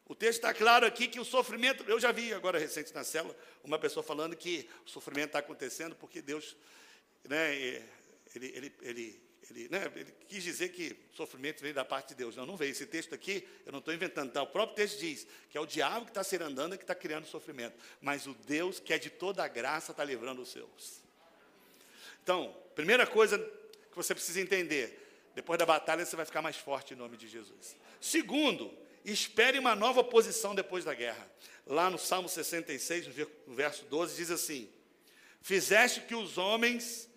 [0.07, 3.35] O texto está claro aqui que o sofrimento, eu já vi agora recente na célula,
[3.63, 6.55] uma pessoa falando que o sofrimento está acontecendo porque Deus,
[7.27, 7.83] né,
[8.35, 12.35] ele, ele, ele, ele, né, ele quis dizer que sofrimento veio da parte de Deus.
[12.35, 12.71] Não, não veio.
[12.71, 14.41] Esse texto aqui, eu não estou inventando, tá?
[14.41, 17.25] o próprio texto diz que é o diabo que está ser andando que está criando
[17.25, 17.75] sofrimento.
[18.01, 21.03] Mas o Deus que é de toda a graça está livrando os seus.
[22.23, 25.05] Então, primeira coisa que você precisa entender,
[25.35, 27.75] depois da batalha você vai ficar mais forte em nome de Jesus.
[28.01, 31.29] Segundo, espere uma nova posição depois da guerra.
[31.67, 33.07] Lá no Salmo 66,
[33.45, 34.69] no verso 12, diz assim:
[35.41, 37.07] Fizeste que os homens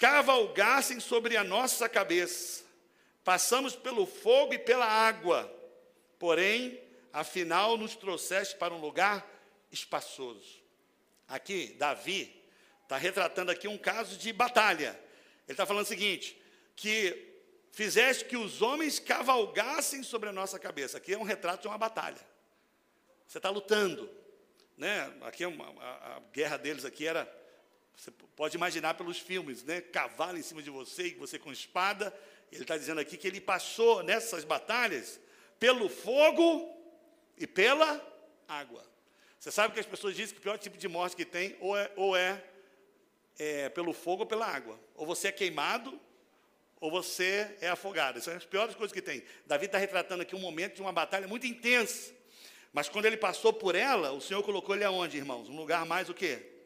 [0.00, 2.64] cavalgassem sobre a nossa cabeça,
[3.22, 5.54] passamos pelo fogo e pela água,
[6.18, 6.80] porém,
[7.12, 9.24] afinal, nos trouxeste para um lugar
[9.70, 10.58] espaçoso.
[11.28, 12.34] Aqui, Davi
[12.82, 14.98] está retratando aqui um caso de batalha.
[15.46, 16.40] Ele está falando o seguinte:
[16.74, 17.30] que
[17.70, 20.96] fizeste que os homens cavalgassem sobre a nossa cabeça.
[20.96, 22.20] Aqui é um retrato de uma batalha.
[23.26, 24.10] Você está lutando.
[24.76, 25.12] Né?
[25.20, 27.30] Aqui é uma, a, a, guerra deles aqui era,
[27.96, 29.80] você pode imaginar pelos filmes, né?
[29.80, 32.14] cavalo em cima de você e você com espada.
[32.50, 35.20] Ele está dizendo aqui que ele passou nessas batalhas
[35.58, 36.74] pelo fogo
[37.36, 38.00] e pela
[38.48, 38.84] água.
[39.38, 41.76] Você sabe que as pessoas dizem que o pior tipo de morte que tem ou
[41.76, 42.44] é, ou é,
[43.38, 44.78] é pelo fogo ou pela água.
[44.94, 45.98] Ou você é queimado
[46.80, 48.18] ou você é afogado.
[48.18, 49.22] Essas são as piores coisas que tem.
[49.46, 52.12] Davi está retratando aqui um momento de uma batalha muito intensa.
[52.72, 55.48] Mas quando ele passou por ela, o Senhor colocou ele aonde, irmãos?
[55.48, 56.59] Um lugar mais o quê?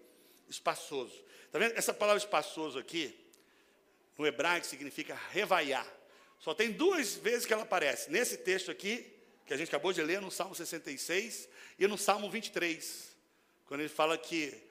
[0.49, 1.25] Espaçoso.
[1.47, 1.77] Está vendo?
[1.77, 3.15] Essa palavra espaçoso aqui,
[4.19, 5.87] no hebraico, significa revaiar.
[6.39, 8.11] Só tem duas vezes que ela aparece.
[8.11, 9.13] Nesse texto aqui,
[9.47, 13.15] que a gente acabou de ler, no Salmo 66 e no Salmo 23.
[13.67, 14.63] Quando ele fala que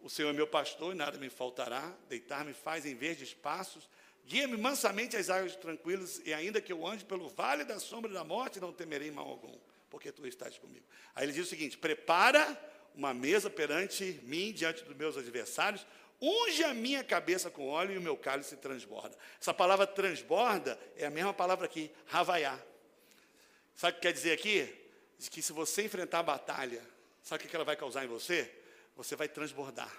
[0.00, 3.88] o Senhor é meu pastor e nada me faltará, deitar-me faz em verdes espaços,
[4.24, 8.22] Guia-me mansamente às águas tranquilas, e ainda que eu ande pelo vale da sombra da
[8.22, 9.58] morte, não temerei mal algum,
[9.90, 10.84] porque tu estás comigo.
[11.14, 12.46] Aí ele diz o seguinte: prepara
[12.94, 15.86] uma mesa perante mim, diante dos meus adversários,
[16.20, 19.16] unge a minha cabeça com óleo e o meu cálice transborda.
[19.40, 22.60] Essa palavra transborda é a mesma palavra aqui, ravaiar.
[23.74, 24.72] Sabe o que quer dizer aqui?
[25.18, 26.82] Diz que se você enfrentar a batalha,
[27.22, 28.50] sabe o que ela vai causar em você?
[28.96, 29.92] Você vai transbordar.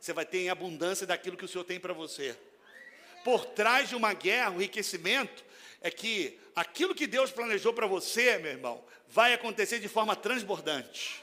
[0.00, 2.36] Você vai ter em abundância daquilo que o Senhor tem para você
[3.24, 5.44] por trás de uma guerra, o enriquecimento,
[5.80, 11.21] é que aquilo que Deus planejou para você, meu irmão, vai acontecer de forma transbordante.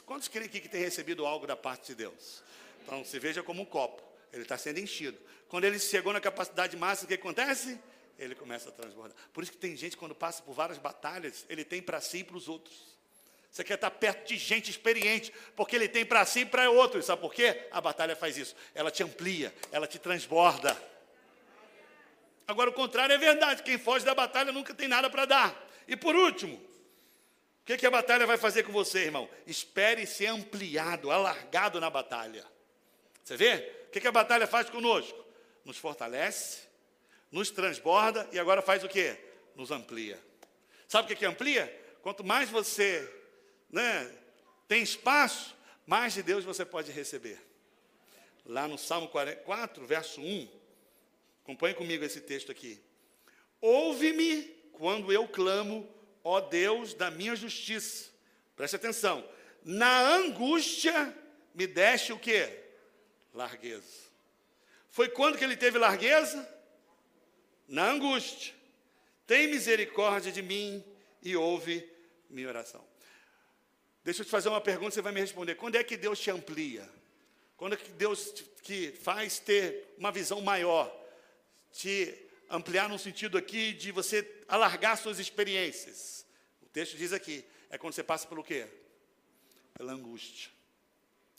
[0.00, 2.42] Quantos creem aqui que tem recebido algo da parte de Deus?
[2.84, 5.18] Então, se veja como um copo, ele está sendo enchido.
[5.48, 7.78] Quando ele chegou na capacidade máxima, o que acontece?
[8.18, 9.16] Ele começa a transbordar.
[9.32, 12.24] Por isso que tem gente, quando passa por várias batalhas, ele tem para si e
[12.24, 12.92] para os outros.
[13.50, 17.04] Você quer estar perto de gente experiente, porque ele tem para si e para outros.
[17.04, 17.66] Sabe por quê?
[17.70, 18.56] A batalha faz isso.
[18.74, 20.74] Ela te amplia, ela te transborda.
[22.48, 25.68] Agora, o contrário é verdade: quem foge da batalha nunca tem nada para dar.
[25.86, 26.58] E por último,
[27.62, 29.28] o que, que a batalha vai fazer com você, irmão?
[29.46, 32.44] Espere ser ampliado, alargado na batalha.
[33.22, 33.84] Você vê?
[33.86, 35.24] O que, que a batalha faz conosco?
[35.64, 36.62] Nos fortalece,
[37.30, 39.16] nos transborda e agora faz o quê?
[39.54, 40.20] Nos amplia.
[40.88, 41.72] Sabe o que, que amplia?
[42.02, 43.08] Quanto mais você
[43.70, 44.12] né,
[44.66, 45.56] tem espaço,
[45.86, 47.40] mais de Deus você pode receber.
[48.44, 50.62] Lá no Salmo 4, verso 1,
[51.42, 52.80] Acompanhe comigo esse texto aqui.
[53.60, 54.42] Ouve-me
[54.72, 55.88] quando eu clamo,
[56.24, 58.10] ó Deus da minha justiça.
[58.56, 59.26] Preste atenção.
[59.64, 61.16] Na angústia
[61.54, 62.64] me deste o quê?
[63.32, 64.10] Largueza.
[64.90, 66.48] Foi quando que ele teve largueza?
[67.68, 68.54] Na angústia.
[69.26, 70.84] Tem misericórdia de mim
[71.22, 71.88] e ouve
[72.28, 72.84] minha oração.
[74.04, 75.54] Deixa eu te fazer uma pergunta, você vai me responder.
[75.54, 76.88] Quando é que Deus te amplia?
[77.56, 81.02] Quando é que Deus te, que faz ter uma visão maior?
[81.72, 82.21] te
[82.52, 86.26] ampliar no sentido aqui de você alargar suas experiências.
[86.60, 88.66] O texto diz aqui, é quando você passa pelo quê?
[89.72, 90.50] Pela angústia.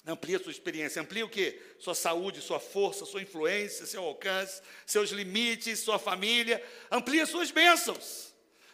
[0.06, 1.62] Amplia sua experiência, amplia o quê?
[1.80, 6.62] Sua saúde, sua força, sua influência, seu alcance, seus limites, sua família,
[6.92, 8.34] amplia suas bênçãos.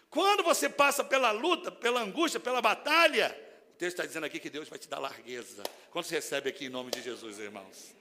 [0.09, 3.29] Quando você passa pela luta, pela angústia, pela batalha,
[3.73, 5.61] o texto está dizendo aqui que Deus vai te dar largueza.
[5.91, 7.93] Quando você recebe aqui em nome de Jesus, irmãos?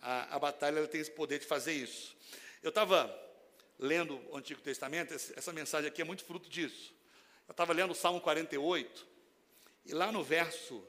[0.00, 2.16] A, a batalha tem esse poder de fazer isso.
[2.62, 3.06] Eu estava
[3.82, 6.94] lendo o Antigo Testamento, essa mensagem aqui é muito fruto disso.
[7.48, 9.06] Eu estava lendo o Salmo 48,
[9.84, 10.86] e lá no verso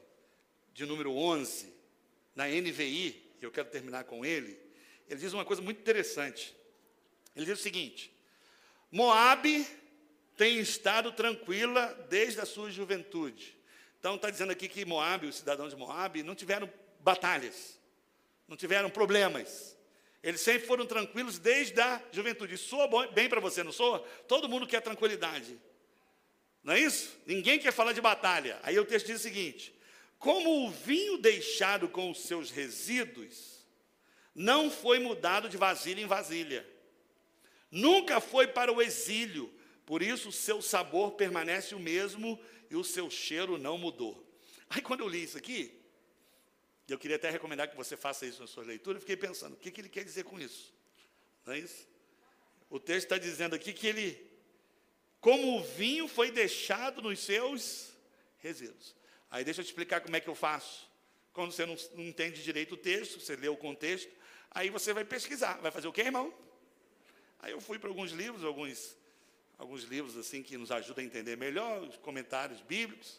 [0.72, 1.74] de número 11,
[2.36, 4.58] na NVI, e eu quero terminar com ele,
[5.08, 6.54] ele diz uma coisa muito interessante.
[7.34, 8.14] Ele diz o seguinte:
[8.92, 9.66] Moabe
[10.36, 13.58] tem estado tranquila desde a sua juventude.
[13.98, 17.78] Então está dizendo aqui que Moabe, os cidadãos de Moabe, não tiveram batalhas,
[18.46, 19.73] não tiveram problemas.
[20.24, 22.56] Eles sempre foram tranquilos desde a juventude.
[22.56, 24.00] Soa bem para você, não soa?
[24.26, 25.60] Todo mundo quer tranquilidade.
[26.62, 27.14] Não é isso?
[27.26, 28.58] Ninguém quer falar de batalha.
[28.62, 29.74] Aí o texto diz o seguinte:
[30.18, 33.66] Como o vinho deixado com os seus resíduos,
[34.34, 36.66] não foi mudado de vasilha em vasilha,
[37.70, 39.52] nunca foi para o exílio,
[39.84, 44.26] por isso o seu sabor permanece o mesmo e o seu cheiro não mudou.
[44.70, 45.83] Aí quando eu li isso aqui,
[46.92, 49.70] eu queria até recomendar que você faça isso na sua leitura, fiquei pensando, o que,
[49.70, 50.74] que ele quer dizer com isso?
[51.46, 51.88] Não é isso?
[52.68, 54.34] O texto está dizendo aqui que ele
[55.24, 57.90] como o vinho foi deixado nos seus
[58.40, 58.94] resíduos.
[59.30, 60.86] Aí deixa eu te explicar como é que eu faço.
[61.32, 64.12] Quando você não, não entende direito o texto, você lê o contexto,
[64.50, 65.54] aí você vai pesquisar.
[65.62, 66.30] Vai fazer o quê, irmão?
[67.38, 68.98] Aí eu fui para alguns livros, alguns,
[69.56, 73.18] alguns livros assim que nos ajudam a entender melhor, os comentários bíblicos.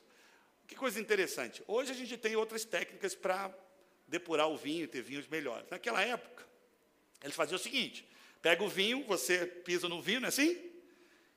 [0.68, 1.63] Que coisa interessante.
[1.68, 3.53] Hoje a gente tem outras técnicas para
[4.07, 5.68] depurar o vinho ter vinhos melhores.
[5.70, 6.45] Naquela época,
[7.24, 8.07] eles faziam o seguinte:
[8.41, 10.76] pega o vinho, você pisa no vinho, não é assim?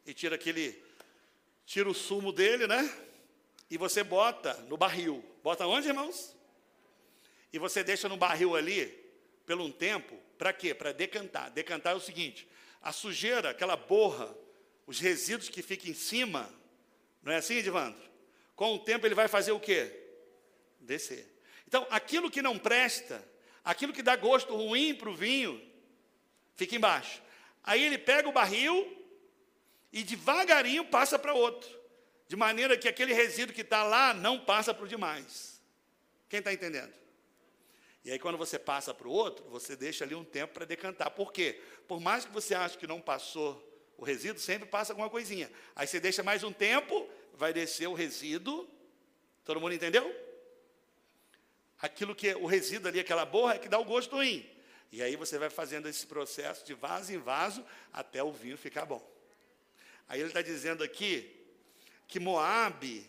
[0.08, 0.82] e tira aquele,
[1.66, 2.90] tira o sumo dele, né?
[3.70, 5.22] E você bota no barril.
[5.42, 6.34] Bota onde, irmãos?
[7.52, 8.86] E você deixa no barril ali,
[9.44, 10.72] pelo um tempo, para quê?
[10.72, 11.50] Para decantar.
[11.50, 12.48] Decantar é o seguinte:
[12.80, 14.34] a sujeira, aquela borra,
[14.86, 16.50] os resíduos que ficam em cima,
[17.22, 18.07] não é assim, Edivandro?
[18.58, 19.88] Com o tempo ele vai fazer o quê?
[20.80, 21.32] Descer.
[21.68, 23.24] Então, aquilo que não presta,
[23.64, 25.62] aquilo que dá gosto ruim para o vinho,
[26.56, 27.22] fica embaixo.
[27.62, 29.00] Aí ele pega o barril
[29.92, 31.70] e devagarinho passa para outro,
[32.26, 35.62] de maneira que aquele resíduo que está lá não passa para o demais.
[36.28, 36.92] Quem está entendendo?
[38.04, 41.12] E aí, quando você passa para o outro, você deixa ali um tempo para decantar.
[41.12, 41.62] Por quê?
[41.86, 43.64] Por mais que você ache que não passou
[43.96, 45.48] o resíduo, sempre passa alguma coisinha.
[45.76, 48.68] Aí você deixa mais um tempo, vai descer o resíduo.
[49.44, 50.14] Todo mundo entendeu?
[51.80, 54.46] Aquilo que é o resíduo ali, aquela borra, é que dá o gosto ruim.
[54.90, 58.84] E aí você vai fazendo esse processo de vaso em vaso até o vinho ficar
[58.84, 59.06] bom.
[60.08, 61.34] Aí ele está dizendo aqui
[62.08, 63.08] que Moabe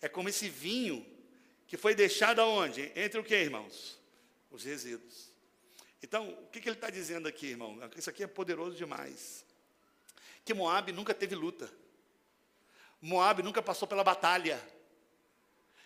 [0.00, 1.04] é como esse vinho
[1.66, 2.92] que foi deixado aonde?
[2.94, 4.00] Entre o que, irmãos?
[4.50, 5.32] Os resíduos.
[6.02, 7.78] Então, o que, que ele está dizendo aqui, irmão?
[7.96, 9.44] Isso aqui é poderoso demais.
[10.44, 11.68] Que Moabe nunca teve luta.
[13.00, 14.60] Moabe nunca passou pela batalha.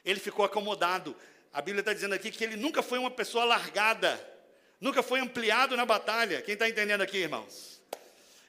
[0.05, 1.17] Ele ficou acomodado.
[1.53, 4.19] A Bíblia está dizendo aqui que ele nunca foi uma pessoa largada.
[4.81, 6.41] Nunca foi ampliado na batalha.
[6.43, 7.83] Quem está entendendo aqui, irmãos?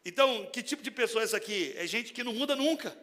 [0.05, 1.73] Então, que tipo de pessoa é essa aqui?
[1.77, 2.95] É gente que não muda nunca.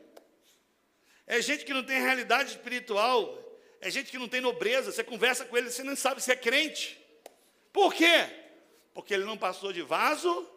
[1.26, 3.38] É gente que não tem realidade espiritual.
[3.80, 4.90] É gente que não tem nobreza.
[4.90, 6.98] Você conversa com ele, você não sabe se é crente.
[7.72, 8.26] Por quê?
[8.94, 10.48] Porque ele não passou de vaso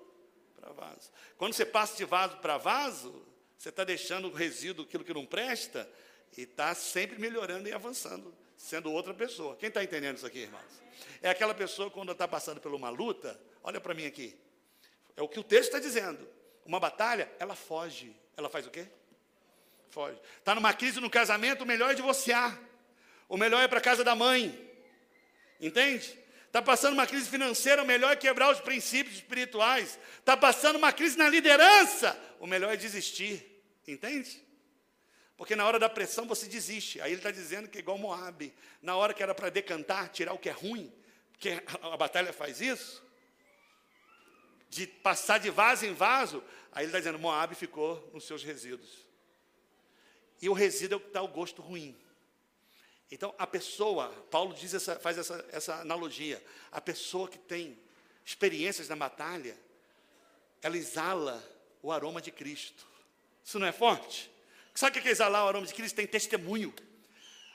[0.56, 1.12] para vaso.
[1.38, 3.26] Quando você passa de vaso para vaso,
[3.62, 5.88] você está deixando o resíduo, aquilo que não presta,
[6.36, 9.56] e está sempre melhorando e avançando, sendo outra pessoa.
[9.56, 10.82] Quem está entendendo isso aqui, irmãos?
[11.22, 14.36] É aquela pessoa quando está passando por uma luta, olha para mim aqui.
[15.16, 16.28] É o que o texto está dizendo.
[16.66, 18.16] Uma batalha, ela foge.
[18.36, 18.88] Ela faz o quê?
[19.92, 20.20] Foge.
[20.40, 22.60] Está numa crise no casamento, o melhor é divorciar.
[23.30, 24.72] O melhor é para a casa da mãe.
[25.60, 26.18] Entende?
[26.48, 30.00] Está passando uma crise financeira, o melhor é quebrar os princípios espirituais.
[30.18, 33.51] Está passando uma crise na liderança, o melhor é desistir.
[33.92, 34.44] Entende?
[35.36, 37.02] Porque na hora da pressão você desiste.
[37.02, 38.54] Aí ele está dizendo que é igual Moab.
[38.82, 40.94] Na hora que era para decantar, tirar o que é ruim,
[41.32, 43.04] porque a batalha faz isso,
[44.70, 49.06] de passar de vaso em vaso, aí ele está dizendo, Moab ficou nos seus resíduos.
[50.42, 51.98] E o resíduo é o que dá o gosto ruim.
[53.12, 57.78] Então, a pessoa, Paulo diz essa, faz essa, essa analogia, a pessoa que tem
[58.24, 59.58] experiências na batalha,
[60.62, 61.44] ela exala
[61.82, 62.91] o aroma de Cristo.
[63.44, 64.32] Isso não é forte?
[64.74, 65.96] Sabe o que é exalar o aroma de Cristo?
[65.96, 66.74] Tem testemunho.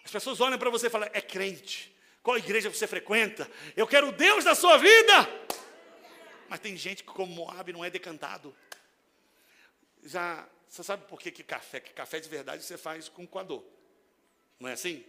[0.04, 1.94] As pessoas olham para você e falam, é crente.
[2.22, 3.50] Qual igreja você frequenta?
[3.76, 5.46] Eu quero o Deus da sua vida.
[6.48, 8.54] Mas tem gente que, como Moab, não é decantado.
[10.04, 11.80] Já, você sabe por que, que café?
[11.80, 13.64] Que café de verdade você faz com coador.
[14.60, 15.04] Não é assim?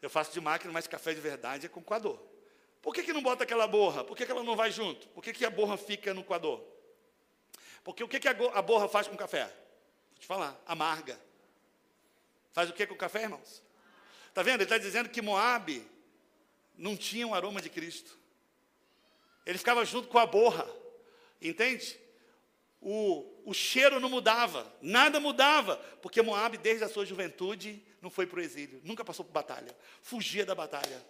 [0.00, 2.18] Eu faço de máquina, mas café de verdade é com coador.
[2.80, 4.02] Por que, que não bota aquela borra?
[4.02, 5.06] Por que, que ela não vai junto?
[5.08, 6.60] Por que, que a borra fica no coador?
[7.84, 9.44] Porque o que, que a borra faz com o café?
[9.44, 11.18] Vou te falar, amarga.
[12.52, 13.62] Faz o que com o café, irmãos?
[14.28, 14.56] Está vendo?
[14.56, 15.84] Ele está dizendo que Moab
[16.76, 18.18] não tinha um aroma de Cristo.
[19.44, 20.68] Ele ficava junto com a borra,
[21.40, 21.98] entende?
[22.80, 28.26] O, o cheiro não mudava, nada mudava, porque Moab, desde a sua juventude, não foi
[28.26, 31.04] para o exílio, nunca passou por batalha, fugia da batalha.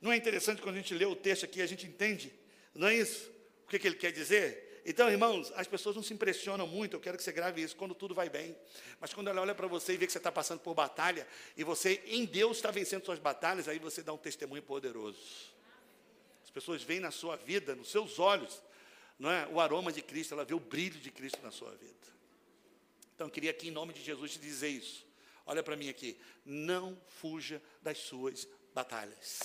[0.00, 2.32] Não é interessante quando a gente lê o texto aqui, a gente entende,
[2.74, 3.30] não é isso?
[3.64, 4.63] O que, que ele quer dizer?
[4.86, 7.94] Então, irmãos, as pessoas não se impressionam muito, eu quero que você grave isso, quando
[7.94, 8.54] tudo vai bem.
[9.00, 11.26] Mas quando ela olha para você e vê que você está passando por batalha,
[11.56, 15.18] e você, em Deus, está vencendo suas batalhas, aí você dá um testemunho poderoso.
[16.42, 18.62] As pessoas veem na sua vida, nos seus olhos,
[19.18, 19.46] não é?
[19.46, 21.94] o aroma de Cristo, ela vê o brilho de Cristo na sua vida.
[23.14, 25.06] Então, eu queria aqui, em nome de Jesus, te dizer isso.
[25.46, 26.18] Olha para mim aqui.
[26.44, 29.40] Não fuja das suas batalhas.